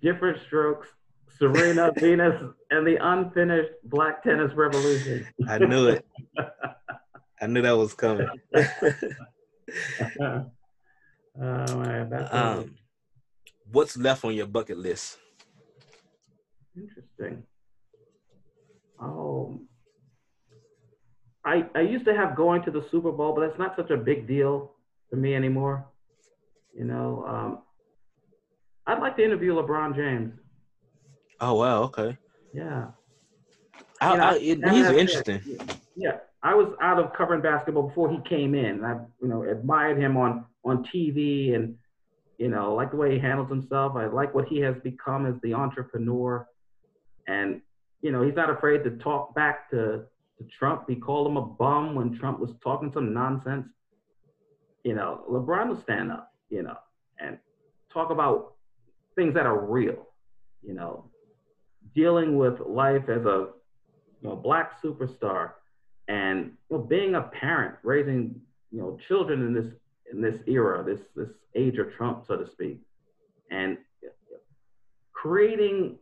[0.00, 0.86] Different strokes,
[1.38, 2.40] Serena Venus,
[2.70, 5.26] and the unfinished Black Tennis Revolution.
[5.48, 6.06] I knew it.
[7.42, 8.28] I knew that was coming.
[10.16, 10.46] oh
[11.40, 12.74] man, that's um,
[13.70, 15.18] what's left on your bucket list?
[16.76, 17.42] interesting.
[19.00, 19.60] Oh,
[21.44, 23.96] I I used to have going to the Super Bowl, but that's not such a
[23.96, 24.72] big deal
[25.08, 25.86] for me anymore.
[26.76, 27.58] You know, um,
[28.86, 30.32] I'd like to interview LeBron James.
[31.40, 32.16] Oh wow, okay.
[32.52, 32.88] Yeah.
[34.00, 35.40] I, I, it, he's interesting.
[35.94, 38.84] Yeah, I was out of covering basketball before he came in.
[38.84, 41.76] I, you know, admired him on on TV, and
[42.38, 43.96] you know, like the way he handles himself.
[43.96, 46.46] I like what he has become as the entrepreneur,
[47.26, 47.60] and
[48.02, 50.04] you know, he's not afraid to talk back to,
[50.38, 50.84] to Trump.
[50.88, 53.66] He called him a bum when Trump was talking some nonsense.
[54.84, 56.32] You know, LeBron will stand up.
[56.48, 56.76] You know,
[57.20, 57.38] and
[57.92, 58.54] talk about
[59.14, 60.08] things that are real.
[60.62, 61.10] You know,
[61.94, 63.48] dealing with life as a
[64.22, 65.52] you know, black superstar,
[66.08, 68.40] and you know, being a parent, raising
[68.70, 69.72] you know children in this
[70.12, 72.80] in this era, this this age of Trump, so to speak,
[73.50, 73.76] and
[75.12, 75.96] creating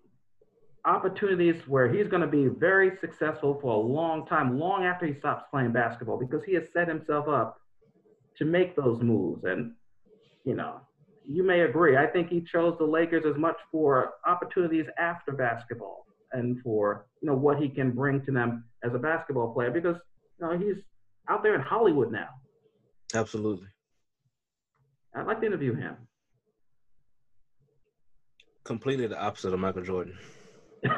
[0.84, 5.14] opportunities where he's going to be very successful for a long time, long after he
[5.14, 7.60] stops playing basketball, because he has set himself up
[8.36, 9.44] to make those moves.
[9.44, 9.72] And
[10.44, 10.80] you know,
[11.24, 11.96] you may agree.
[11.96, 17.28] I think he chose the Lakers as much for opportunities after basketball and for you
[17.28, 19.96] know what he can bring to them as a basketball player because
[20.40, 20.82] you know he's
[21.28, 22.28] out there in Hollywood now.
[23.14, 23.68] Absolutely.
[25.14, 25.96] I'd like to interview him.
[28.64, 30.16] Completely the opposite of Michael Jordan.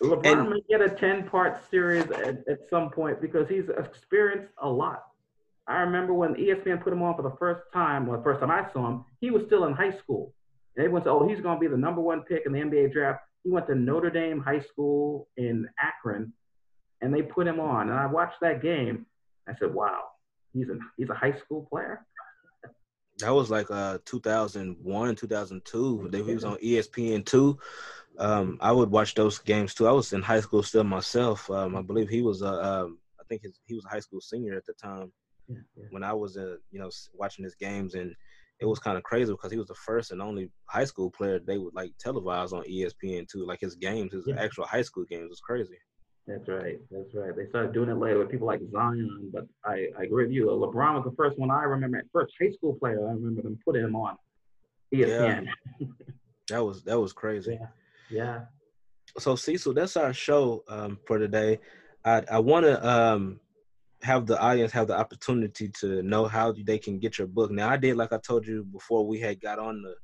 [0.00, 4.52] LeBron And- may get a 10 part series at, at some point because he's experienced
[4.62, 5.04] a lot.
[5.66, 8.50] I remember when ESPN put him on for the first time, well, the first time
[8.50, 10.32] I saw him, he was still in high school.
[10.76, 12.92] And everyone said, oh, he's going to be the number one pick in the NBA
[12.92, 13.20] draft.
[13.44, 16.32] He went to Notre Dame High School in Akron,
[17.02, 17.90] and they put him on.
[17.90, 19.04] And I watched that game.
[19.46, 20.04] I said, wow,
[20.54, 22.06] he's a, he's a high school player.
[23.18, 26.08] That was like uh 2001, 2002.
[26.10, 27.58] They he was on ESPN two.
[28.18, 29.86] Um, I would watch those games too.
[29.88, 31.48] I was in high school still myself.
[31.50, 34.20] Um, I believe he was a, um, I think his, he was a high school
[34.20, 35.12] senior at the time
[35.48, 35.84] Yeah, yeah.
[35.90, 38.14] when I was uh, you know watching his games, and
[38.60, 41.38] it was kind of crazy because he was the first and only high school player
[41.38, 43.46] they would like televise on ESPN two.
[43.46, 44.36] Like his games, his Yeah.
[44.40, 45.78] actual high school games was crazy.
[46.28, 46.78] That's right.
[46.90, 47.34] That's right.
[47.34, 50.46] They started doing it later with people like Zion, but I, I agree with you.
[50.46, 53.82] LeBron was the first one I remember, first high school player I remember them putting
[53.82, 54.16] him on
[54.94, 55.46] ESPN.
[56.48, 57.58] That was that was crazy.
[57.60, 57.66] Yeah.
[58.10, 58.40] Yeah.
[59.18, 61.60] so Cecil, that's our show um, for today.
[62.06, 63.40] I I want to um,
[64.02, 67.50] have the audience have the opportunity to know how they can get your book.
[67.50, 69.94] Now, I did like I told you before we had got on the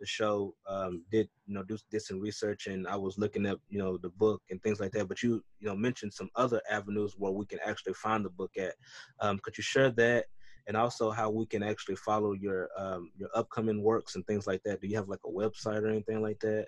[0.00, 0.54] the show.
[0.66, 3.98] Um, did you know do did some research and I was looking up you know
[3.98, 5.08] the book and things like that.
[5.08, 8.50] But you you know mentioned some other avenues where we can actually find the book
[8.58, 8.74] at.
[9.20, 10.26] Um, could you share that?
[10.66, 14.62] And also how we can actually follow your um, your upcoming works and things like
[14.64, 14.80] that.
[14.80, 16.66] Do you have like a website or anything like that?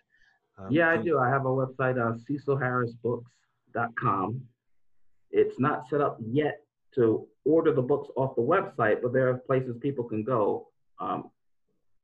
[0.59, 1.19] Um, Yeah, I do.
[1.19, 4.43] I have a website, uh, cecilharrisbooks.com.
[5.31, 6.61] It's not set up yet
[6.95, 10.69] to order the books off the website, but there are places people can go.
[11.01, 11.31] Um,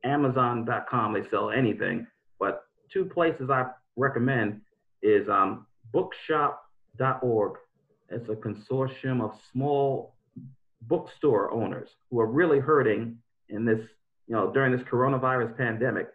[0.05, 2.07] Amazon.com, they sell anything,
[2.39, 3.67] but two places I
[3.97, 4.61] recommend
[5.03, 7.53] is um, bookshop.org.
[8.11, 10.15] It's a consortium of small
[10.83, 13.19] bookstore owners who are really hurting
[13.49, 13.81] in this,
[14.27, 16.09] you know, during this coronavirus pandemic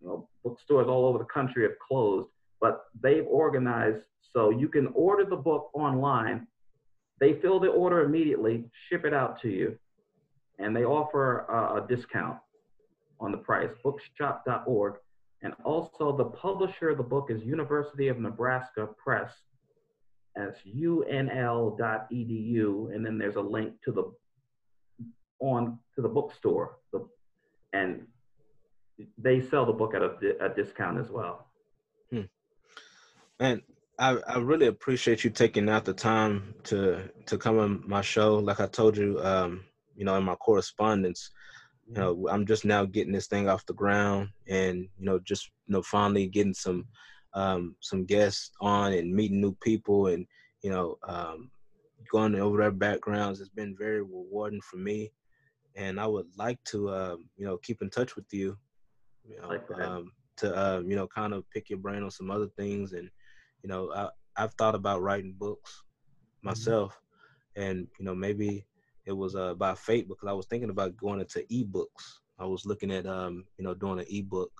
[0.00, 2.28] you know, bookstores all over the country have closed,
[2.60, 6.46] but they've organized so you can order the book online.
[7.20, 9.78] They fill the order immediately, ship it out to you,
[10.58, 12.38] and they offer a, a discount
[13.20, 13.70] on the price.
[13.82, 14.94] Bookshop.org,
[15.42, 19.32] and also the publisher of the book is University of Nebraska Press.
[20.36, 21.04] That's unl.edu,
[22.94, 24.12] and then there's a link to the
[25.40, 27.06] on to the bookstore, the,
[27.72, 28.06] and
[29.18, 31.46] they sell the book at a, a discount as well.
[32.10, 32.22] Hmm.
[33.38, 33.62] And
[33.98, 38.36] I, I really appreciate you taking out the time to to come on my show.
[38.38, 39.64] Like I told you, um,
[39.96, 41.30] you know, in my correspondence,
[41.94, 45.50] you know, I'm just now getting this thing off the ground, and you know, just
[45.66, 46.86] you know, finally getting some
[47.34, 50.26] um, some guests on and meeting new people, and
[50.62, 51.50] you know, um,
[52.10, 55.12] going over their backgrounds has been very rewarding for me.
[55.76, 58.56] And I would like to, uh, you know, keep in touch with you,
[59.24, 62.30] you know, Like um, to uh, you know, kind of pick your brain on some
[62.30, 62.92] other things.
[62.92, 63.10] And
[63.62, 65.82] you know, I, I've thought about writing books
[66.42, 67.00] myself,
[67.56, 68.66] and you know, maybe
[69.10, 72.20] it was uh, by fate because I was thinking about going into ebooks.
[72.38, 74.52] I was looking at, um, you know, doing an ebook,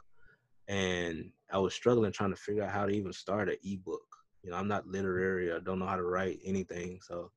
[0.68, 4.02] and I was struggling trying to figure out how to even start an ebook.
[4.42, 5.52] You know, I'm not literary.
[5.52, 6.98] I don't know how to write anything.
[7.02, 7.30] So,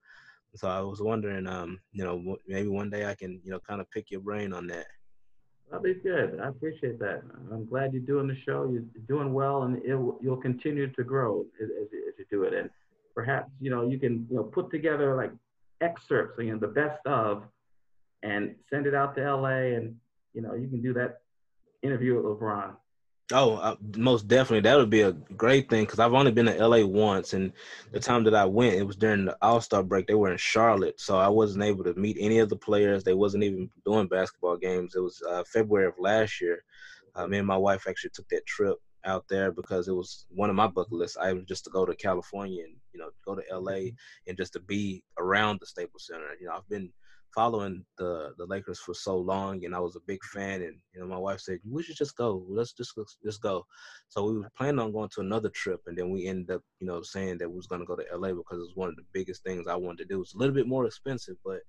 [0.55, 3.79] so I was wondering, um, you know, maybe one day I can, you know, kind
[3.79, 4.87] of pick your brain on that.
[5.69, 6.39] That'll be good.
[6.43, 7.21] I appreciate that.
[7.51, 8.69] I'm glad you're doing the show.
[8.71, 12.43] You're doing well, and it, you'll continue to grow as, as, you- as you do
[12.43, 12.53] it.
[12.53, 12.69] And
[13.15, 15.31] perhaps you know you can you know put together like
[15.83, 17.43] excerpts, you know, the best of,
[18.23, 19.95] and send it out to LA, and
[20.33, 21.19] you know you can do that
[21.81, 22.75] interview with LeBron.
[23.31, 24.61] Oh, uh, most definitely.
[24.61, 27.53] That would be a great thing because I've only been to LA once, and
[27.91, 30.07] the time that I went, it was during the All Star break.
[30.07, 33.03] They were in Charlotte, so I wasn't able to meet any of the players.
[33.03, 34.95] They wasn't even doing basketball games.
[34.95, 36.63] It was uh, February of last year.
[37.15, 40.49] Uh, me and my wife actually took that trip out there because it was one
[40.49, 41.17] of my bucket lists.
[41.17, 43.95] I was just to go to California and you know go to LA mm-hmm.
[44.27, 46.27] and just to be around the Staples Center.
[46.39, 46.91] You know, I've been
[47.33, 50.61] following the the Lakers for so long, and I was a big fan.
[50.61, 52.45] And you know, my wife said we should just go.
[52.47, 52.93] Let's just
[53.23, 53.65] just go.
[54.09, 56.87] So we were planning on going to another trip, and then we ended up, you
[56.87, 58.95] know, saying that we was going to go to LA because it was one of
[58.95, 60.21] the biggest things I wanted to do.
[60.21, 61.59] It's a little bit more expensive, but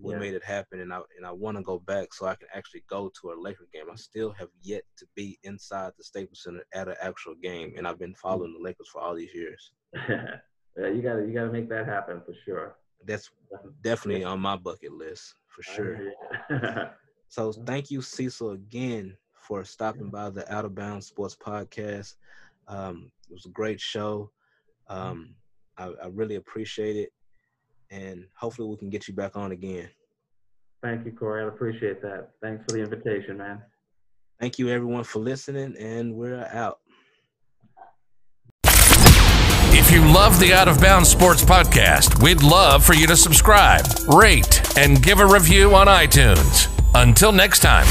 [0.00, 0.18] we Yeah.
[0.18, 2.84] made it happen, and I and I want to go back so I can actually
[2.88, 3.86] go to a Laker game.
[3.90, 7.86] I still have yet to be inside the Staples Center at an actual game, and
[7.86, 9.72] I've been following the Lakers for all these years.
[9.94, 10.38] yeah,
[10.76, 12.76] you gotta you gotta make that happen for sure.
[13.04, 13.30] That's
[13.82, 16.12] definitely on my bucket list for sure.
[16.50, 16.90] Yeah.
[17.30, 22.14] So thank you, Cecil, again for stopping by the Out of Bounds Sports Podcast.
[22.68, 24.30] Um, it was a great show.
[24.88, 25.34] Um,
[25.76, 27.12] I, I really appreciate it,
[27.90, 29.88] and hopefully we can get you back on again.
[30.82, 31.44] Thank you, Corey.
[31.44, 32.30] I appreciate that.
[32.42, 33.62] Thanks for the invitation, man.
[34.40, 36.78] Thank you, everyone, for listening, and we're out.
[39.70, 43.84] If you love the Out of Bounds Sports Podcast, we'd love for you to subscribe,
[44.08, 46.68] rate, and give a review on iTunes.
[46.94, 47.86] Until next time.